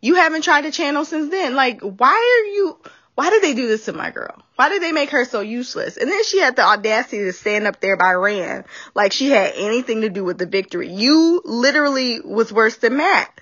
[0.00, 1.54] You haven't tried to channel since then.
[1.54, 2.78] Like, why are you,
[3.14, 4.42] why did they do this to my girl?
[4.62, 5.96] Why did they make her so useless?
[5.96, 8.62] And then she had the audacity to stand up there by Rand
[8.94, 10.88] like she had anything to do with the victory.
[10.88, 13.40] You literally was worse than Mat.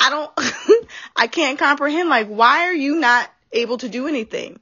[0.00, 0.32] I don't,
[1.16, 2.08] I can't comprehend.
[2.08, 4.58] Like, why are you not able to do anything?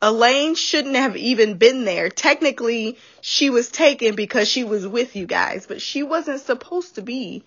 [0.00, 2.08] Elayne shouldn't have even been there.
[2.08, 7.02] Technically, she was taken because she was with you guys, but she wasn't supposed to
[7.02, 7.42] be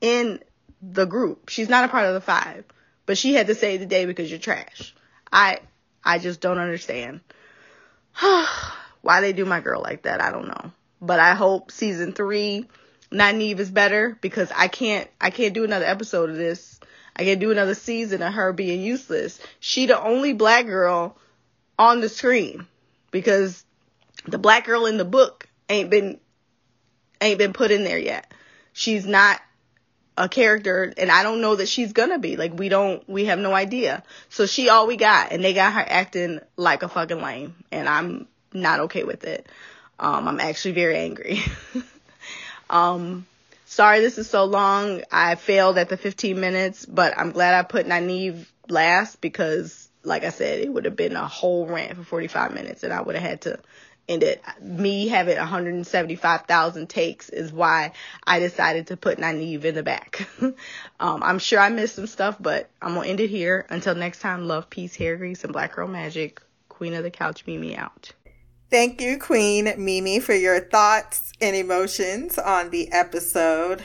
[0.00, 0.40] in
[0.82, 1.50] the group.
[1.50, 2.64] She's not a part of the five,
[3.06, 4.92] but she had to save the day because you're trash.
[5.32, 5.60] I
[6.04, 7.20] I just don't understand.
[9.02, 10.72] Why they do my girl like that, I don't know.
[11.00, 12.66] But I hope season three,
[13.10, 16.78] Nynaeve is better because I can't I can't do another episode of this.
[17.16, 19.40] I can't do another season of her being useless.
[19.58, 21.16] She the only black girl
[21.78, 22.66] on the screen
[23.10, 23.64] because
[24.26, 26.20] the black girl in the book ain't been
[27.20, 28.32] ain't been put in there yet.
[28.72, 29.40] She's not
[30.20, 32.36] a character and I don't know that she's gonna be.
[32.36, 34.02] Like we don't we have no idea.
[34.28, 37.88] So she all we got and they got her acting like a fucking lame and
[37.88, 39.48] I'm not okay with it.
[39.98, 41.40] Um I'm actually very angry.
[42.70, 43.26] um
[43.64, 45.02] sorry this is so long.
[45.10, 50.24] I failed at the 15 minutes, but I'm glad I put Nynaeve last because like
[50.24, 53.14] I said, it would have been a whole rant for 45 minutes and I would
[53.14, 53.58] have had to
[54.10, 57.92] and it me having 175,000 takes is why
[58.24, 60.28] I decided to put Nynaeve in the back.
[60.42, 63.66] um, I'm sure I missed some stuff, but I'm gonna end it here.
[63.70, 66.42] Until next time, love, peace, hair grease, and black girl magic.
[66.68, 68.12] Queen of the couch, Mimi out.
[68.68, 73.82] Thank you, Queen Mimi, for your thoughts and emotions on the episode.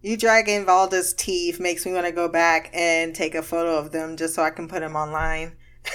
[0.00, 3.92] You dragging Valda's teeth makes me want to go back and take a photo of
[3.92, 5.56] them just so I can put them online.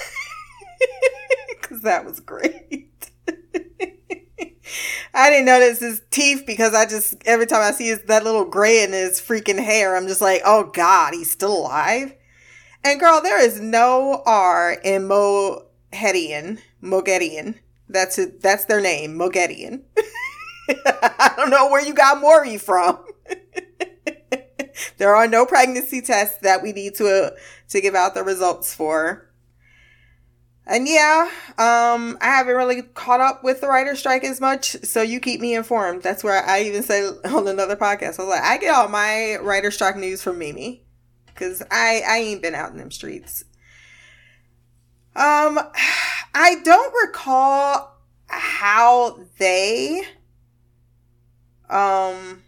[1.67, 2.96] Because that was great.
[5.13, 8.45] I didn't notice his teeth because I just every time I see his, that little
[8.45, 12.13] gray in his freaking hair, I'm just like, oh god, he's still alive.
[12.83, 16.59] And girl, there is no R in Moghedien.
[16.81, 17.55] Moghedien.
[17.89, 18.41] That's it.
[18.41, 19.81] That's their name, Moghedien.
[20.69, 22.99] I don't know where you got Maury from.
[24.97, 27.29] there are no pregnancy tests that we need to uh,
[27.69, 29.26] to give out the results for.
[30.69, 35.01] And yeah, um, I haven't really caught up with the writer strike as much, so
[35.01, 36.03] you keep me informed.
[36.03, 39.37] That's where I even said on another podcast, I was like, I get all my
[39.37, 40.83] writer strike news from Mimi,
[41.27, 43.45] because I I ain't been out in them streets.
[45.15, 45.57] Um,
[46.35, 47.95] I don't recall
[48.27, 50.01] how they
[51.69, 52.43] um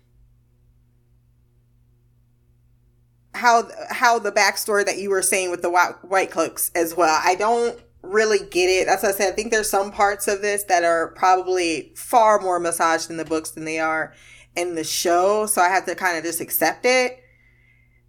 [3.34, 7.18] how how the backstory that you were saying with the white, white cloaks as well.
[7.24, 8.86] I don't really get it.
[8.86, 9.34] That's what I said.
[9.34, 13.26] I think there's some parts of this that are probably far more massaged in the
[13.26, 14.14] books than they are
[14.56, 15.46] in the show.
[15.46, 17.24] So I have to kind of just accept it.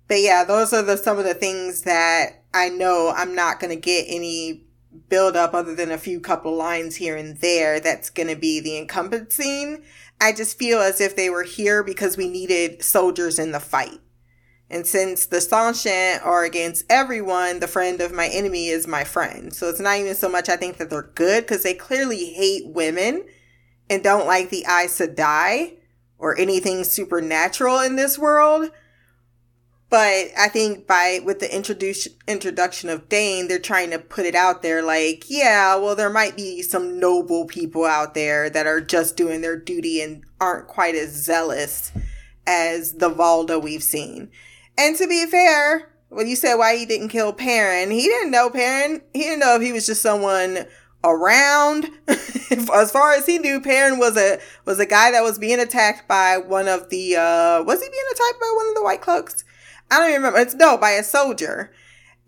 [0.09, 3.71] But yeah, those are the some of the things that I know I'm not going
[3.75, 4.65] to get any
[5.09, 8.59] build up other than a few couple lines here and there that's going to be
[8.61, 9.85] the encompassing.
[10.21, 14.01] I just feel as if they were here because we needed soldiers in the fight.
[14.71, 19.53] And since the Seanchan are against everyone, the friend of my enemy is my friend.
[19.53, 22.69] So it's not even so much I think that they're good because they clearly hate
[22.69, 23.25] women
[23.89, 25.75] and don't like the Aes Sedai
[26.19, 28.71] or anything supernatural in this world.
[29.89, 34.37] But I think by with the introduction introduction of Dain, they're trying to put it
[34.37, 38.81] out there like, yeah, well, there might be some noble people out there that are
[38.81, 41.91] just doing their duty and aren't quite as zealous
[42.47, 44.31] as the Valda we've seen.
[44.81, 48.49] And to be fair, when you said why he didn't kill Perrin, he didn't know
[48.49, 49.03] Perrin.
[49.13, 50.67] He didn't know if he was just someone
[51.05, 51.91] around.
[52.09, 56.09] as far as he knew, Perrin was a was a guy that was being attacked
[56.09, 59.45] by one of the uh was he being attacked by one of the white cloaks?
[59.91, 60.39] I don't even remember.
[60.39, 61.73] It's no, by a soldier.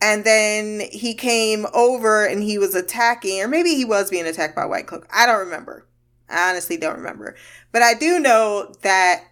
[0.02, 4.56] And then he came over and he was attacking, or maybe he was being attacked
[4.56, 5.06] by white cloak.
[5.10, 5.86] I don't remember.
[6.28, 7.34] I honestly don't remember.
[7.70, 9.24] But I do know that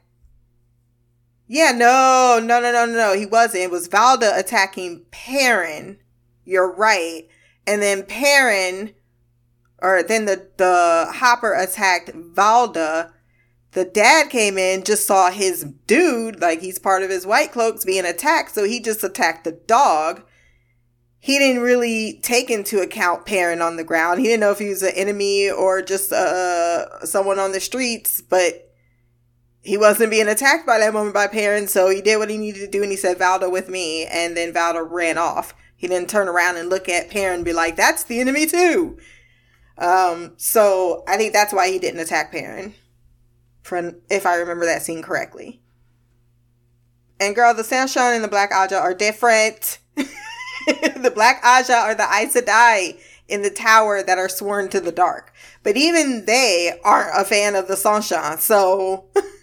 [1.53, 3.65] yeah, no, no, no, no, no, He wasn't.
[3.65, 5.99] It was Valda attacking Perrin.
[6.45, 7.27] You're right.
[7.67, 8.95] And then Perrin,
[9.83, 13.11] or then the, the Hopper attacked Valda.
[13.73, 17.85] The dad came in, just saw his dude, like he's part of his white cloaks,
[17.85, 18.55] being attacked.
[18.55, 20.23] So he just attacked the dog.
[21.19, 24.21] He didn't really take into account Perrin on the ground.
[24.21, 28.21] He didn't know if he was an enemy or just uh, someone on the streets,
[28.23, 28.70] but
[29.63, 32.61] he wasn't being attacked by that moment by Perrin, so he did what he needed
[32.61, 35.55] to do and he said, Valda with me, and then Valda ran off.
[35.77, 38.99] He didn't turn around and look at Perrin and be like, that's the enemy too.
[39.79, 42.75] Um, so I think that's why he didn't attack Perrin.
[43.63, 45.61] For, if I remember that scene correctly.
[47.19, 49.79] And girl, the Seanchan and the Black Ajah are different.
[49.97, 52.99] the Black Ajah are the Aes Sedai
[53.29, 55.33] in the tower that are sworn to the dark.
[55.63, 59.07] But even they aren't a fan of the Seanchan, so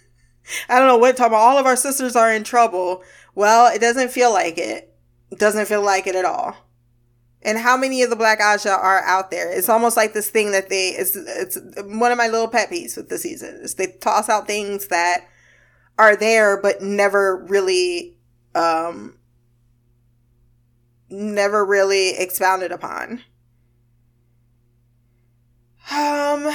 [0.68, 3.02] I don't know what time all of our sisters are in trouble.
[3.34, 4.94] Well, it doesn't feel like it.
[5.30, 6.56] It doesn't feel like it at all.
[7.42, 9.50] And how many of the Black Ajah are out there?
[9.52, 12.96] It's almost like this thing that they, it's, it's one of my little pet peeves
[12.96, 15.28] with the season is they toss out things that
[15.98, 18.16] are there, but never really,
[18.54, 19.18] um,
[21.08, 23.22] never really expounded upon.
[25.90, 26.50] Um,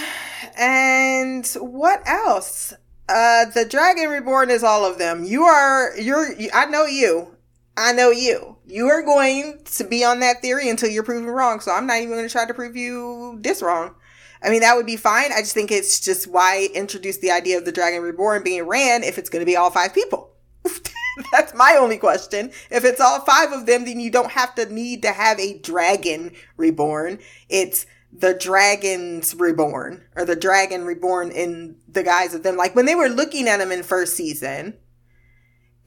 [0.60, 2.74] and what else?
[3.10, 5.24] Uh, the Dragon Reborn is all of them.
[5.24, 7.36] You are, you're, I know you.
[7.76, 8.58] I know you.
[8.66, 11.60] You are going to be on that theory until you're proven wrong.
[11.60, 13.96] So I'm not even going to try to prove you this wrong.
[14.42, 15.32] I mean, that would be fine.
[15.32, 19.04] I just think it's just why introduce the idea of the Dragon Reborn being Rand
[19.04, 20.32] if it's going to be all five people.
[21.32, 22.52] That's my only question.
[22.70, 25.60] If it's all five of them, then you don't have to need to have a
[25.60, 27.20] dragon reborn.
[27.50, 27.86] It's
[28.16, 32.56] the dragons reborn or the dragon reborn in the guise of them.
[32.56, 34.78] Like when they were looking at them in first season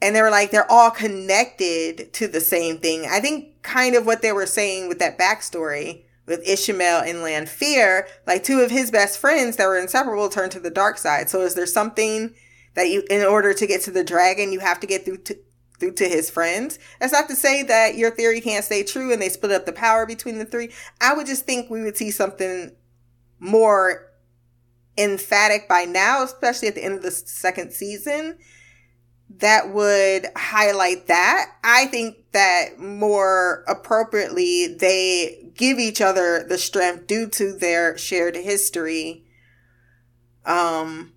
[0.01, 3.07] and they were like, they're all connected to the same thing.
[3.09, 8.07] I think kind of what they were saying with that backstory with Ishamael and Lanfear,
[8.27, 11.29] like two of his best friends that were inseparable turned to the dark side.
[11.29, 12.35] So is there something
[12.75, 15.37] that you, in order to get to the dragon, you have to get through to,
[15.79, 16.79] through to his friends.
[16.99, 19.73] That's not to say that your theory can't stay true and they split up the
[19.73, 20.71] power between the three.
[21.01, 22.75] I would just think we would see something
[23.39, 24.11] more
[24.97, 28.37] emphatic by now, especially at the end of the second season,
[29.29, 31.51] that would highlight that.
[31.63, 38.35] I think that more appropriately, they give each other the strength due to their shared
[38.35, 39.25] history.
[40.45, 41.13] Um,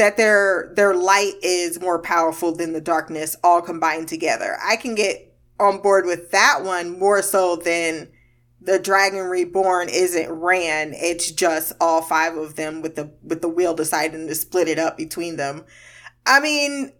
[0.00, 4.56] that their their light is more powerful than the darkness all combined together.
[4.64, 8.08] I can get on board with that one more so than
[8.62, 10.94] the Dragon Reborn isn't Rand.
[10.96, 14.78] It's just all five of them with the with the wheel deciding to split it
[14.78, 15.66] up between them.
[16.24, 16.92] I mean,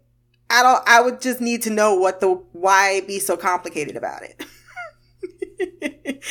[0.51, 4.24] I don't I would just need to know what the why be so complicated about
[4.24, 4.44] it.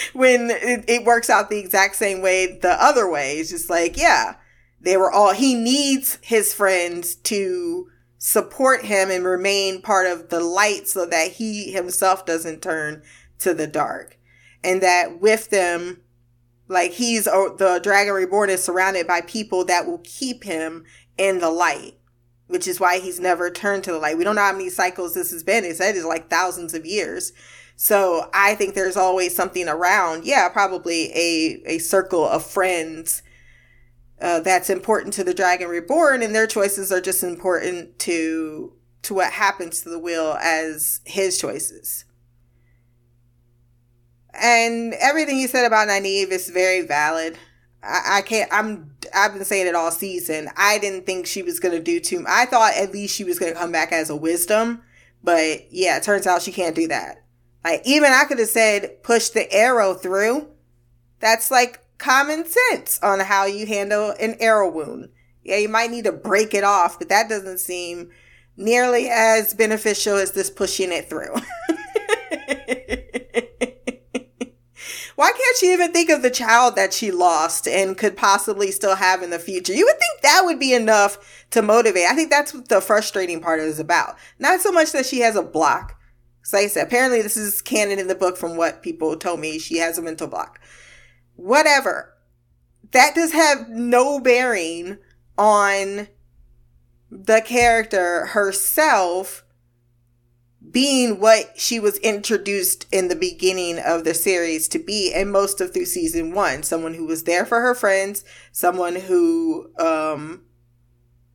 [0.14, 3.38] when it, it works out the exact same way the other way.
[3.38, 4.36] It's just like, yeah,
[4.82, 10.40] they were all, he needs his friends to support him and remain part of the
[10.40, 13.02] light so that he himself doesn't turn
[13.40, 14.18] to the dark.
[14.64, 16.02] And that with them,
[16.68, 20.86] like he's, uh, the Dragon Reborn is surrounded by people that will keep him
[21.18, 21.98] in the light,
[22.48, 24.18] which is why he's never turned to the light.
[24.18, 25.64] We don't know how many cycles this has been.
[25.64, 27.34] It said it's like thousands of years.
[27.76, 30.26] So I think there's always something around.
[30.26, 33.24] Yeah, probably a, a circle of friends
[34.22, 39.14] uh, that's important to the Dragon Reborn, and their choices are just important to to
[39.14, 42.04] what happens to the wheel as his choices.
[44.34, 47.38] And everything you said about Nynaeve is very valid.
[47.82, 48.52] I, can't.
[48.52, 48.94] I'm.
[49.16, 50.50] I've been saying it all season.
[50.58, 52.26] I didn't think she was gonna do too.
[52.28, 54.84] I thought at least she was gonna come back as a wisdom,
[55.24, 57.24] but yeah, it turns out she can't do that.
[57.64, 60.48] Like even I could have said push the arrow through.
[61.20, 65.10] That's like common sense on how you handle an arrow wound.
[65.44, 68.10] Yeah, you might need to break it off, but that doesn't seem
[68.58, 71.36] nearly as beneficial as this pushing it through.
[75.16, 78.96] Why can't she even think of the child that she lost and could possibly still
[78.96, 79.74] have in the future?
[79.74, 82.06] You would think that would be enough to motivate.
[82.10, 84.16] I think that's what the frustrating part is about.
[84.40, 86.00] Not so much that she has a block,
[86.44, 89.40] so like I said, apparently this is canon in the book from what people told
[89.40, 89.60] me.
[89.60, 90.60] She has a mental block.
[91.42, 92.14] Whatever.
[92.92, 94.98] That does have no bearing
[95.38, 96.08] on
[97.10, 99.44] the character herself
[100.72, 105.62] being what she was introduced in the beginning of the series to be and most
[105.62, 110.44] of through season one someone who was there for her friends someone who um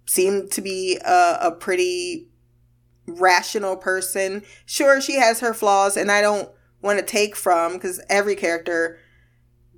[0.07, 2.29] seemed to be a, a pretty
[3.07, 4.43] rational person.
[4.67, 6.51] Sure, she has her flaws, and I don't
[6.83, 8.99] want to take from because every character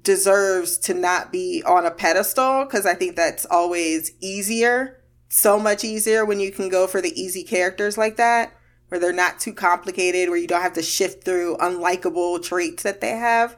[0.06, 5.02] deserves to not be on a pedestal because I think that's always easier.
[5.28, 8.54] So much easier when you can go for the easy characters like that,
[8.86, 13.00] where they're not too complicated, where you don't have to shift through unlikable traits that
[13.00, 13.56] they have.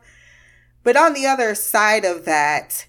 [0.83, 2.87] But on the other side of that,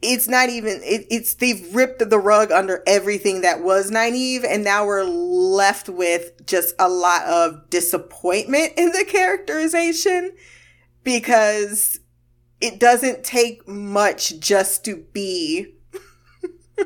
[0.00, 4.62] it's not even it, it's they've ripped the rug under everything that was Nynaeve and
[4.62, 10.36] now we're left with just a lot of disappointment in the characterization
[11.04, 12.00] because
[12.60, 15.74] it doesn't take much just to be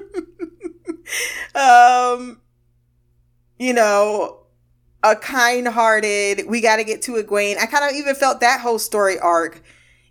[1.55, 2.41] um
[3.59, 4.43] you know
[5.03, 8.79] a kind-hearted we got to get to Egwene i kind of even felt that whole
[8.79, 9.63] story arc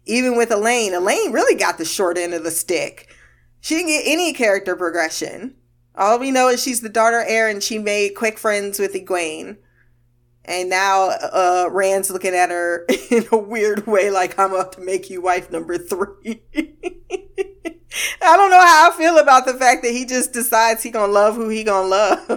[0.08, 0.93] even with Elayne.
[0.93, 3.14] Elayne really got the short end of the stick.
[3.60, 5.55] She didn't get any character progression.
[5.95, 7.60] All we know is she's the daughter of Aaron.
[7.60, 9.58] She made quick friends with Egwene.
[10.48, 14.82] And now uh, Rand's looking at her in a weird way, like I'm up to
[14.82, 16.41] make you wife number three.
[18.22, 21.12] I don't know how I feel about the fact that he just decides he gonna
[21.12, 22.28] love who he gonna love.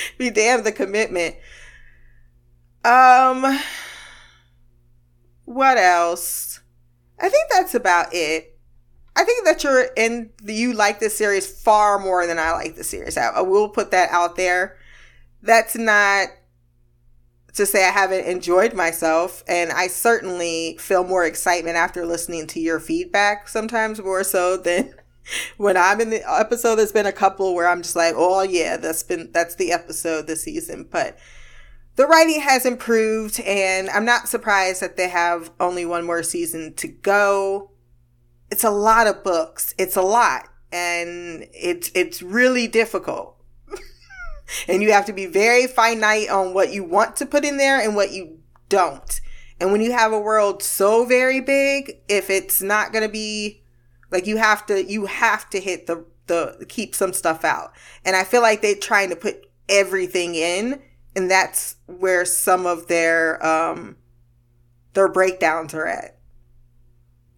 [0.18, 1.36] Be damned the commitment.
[2.84, 3.58] Um,
[5.44, 6.60] what else?
[7.18, 8.58] I think that's about it.
[9.16, 12.84] I think that you're in you like this series far more than I like the
[12.84, 13.16] series.
[13.18, 14.76] I, I will put that out there.
[15.42, 16.28] That's not
[17.54, 22.60] to say I haven't enjoyed myself, and I certainly feel more excitement after listening to
[22.60, 23.48] your feedback.
[23.48, 24.94] Sometimes more so than
[25.56, 26.76] when I'm in the episode.
[26.76, 30.26] There's been a couple where I'm just like, oh yeah, that's been that's the episode
[30.26, 31.18] this season, but
[31.96, 36.74] the writing has improved, and I'm not surprised that they have only one more season
[36.74, 37.72] to go.
[38.50, 39.74] It's a lot of books.
[39.76, 43.36] It's a lot, and it's it's really difficult.
[44.68, 47.80] And you have to be very finite on what you want to put in there
[47.80, 49.20] and what you don't.
[49.60, 53.62] And when you have a world so very big, if it's not going to be
[54.10, 57.72] like you have to you have to hit the the keep some stuff out.
[58.04, 60.82] And I feel like they're trying to put everything in
[61.14, 63.96] and that's where some of their um
[64.94, 66.16] their breakdowns are at.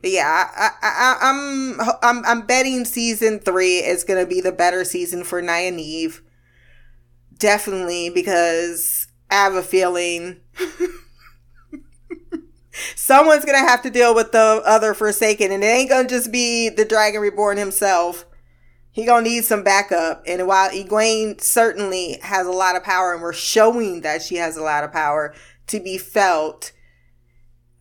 [0.00, 4.84] But yeah, I, am I'm, I'm I'm betting season three is gonna be the better
[4.84, 6.20] season for Nynaeve.
[7.42, 10.36] Definitely because I have a feeling
[12.94, 16.68] someone's gonna have to deal with the other Forsaken, and it ain't gonna just be
[16.68, 18.26] the Dragon Reborn himself
[18.92, 20.22] he gonna need some backup.
[20.26, 24.56] And while Egwene certainly has a lot of power, and we're showing that she has
[24.56, 25.34] a lot of power
[25.68, 26.72] to be felt,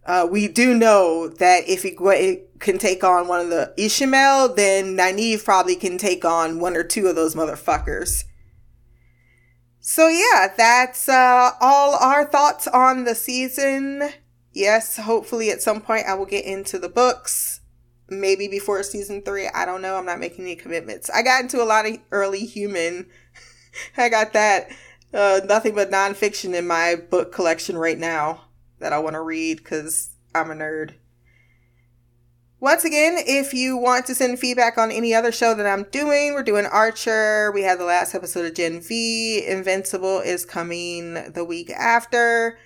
[0.05, 4.95] uh, we do know that if Egwene can take on one of the Ishamael, then
[4.95, 8.23] Nynaeve probably can take on one or two of those motherfuckers.
[9.81, 14.11] So, yeah, that's uh, all our thoughts on the season.
[14.53, 17.61] Yes, hopefully at some point I will get into the books.
[18.07, 19.47] Maybe before season three.
[19.47, 19.95] I don't know.
[19.95, 21.09] I'm not making any commitments.
[21.09, 23.07] I got into a lot of early human.
[23.97, 24.69] I got that
[25.13, 28.41] uh, nothing but nonfiction in my book collection right now
[28.79, 30.93] that I want to read because I'm a nerd.
[32.61, 36.35] Once again, if you want to send feedback on any other show that I'm doing,
[36.35, 37.51] we're doing Archer.
[37.53, 39.43] We had the last episode of Gen V.
[39.47, 42.59] Invincible is coming the week after.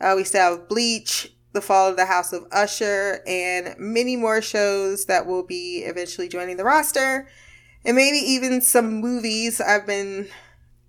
[0.00, 4.40] Uh, we still have Bleach, The Fall of the House of Usher, and many more
[4.40, 7.28] shows that will be eventually joining the roster.
[7.84, 9.60] And maybe even some movies.
[9.60, 10.28] I've been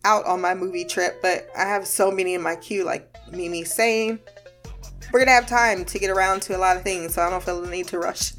[0.05, 3.65] out on my movie trip, but I have so many in my queue, like Mimi
[3.65, 4.19] saying.
[5.11, 7.43] We're gonna have time to get around to a lot of things, so I don't
[7.43, 8.31] feel the need to rush.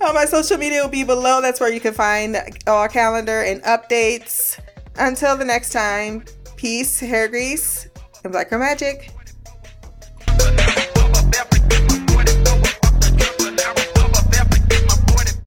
[0.00, 1.40] Uh, my social media will be below.
[1.40, 2.36] That's where you can find
[2.66, 4.58] our calendar and updates.
[4.96, 6.24] Until the next time,
[6.56, 7.88] peace, hair grease,
[8.22, 9.13] and black girl magic.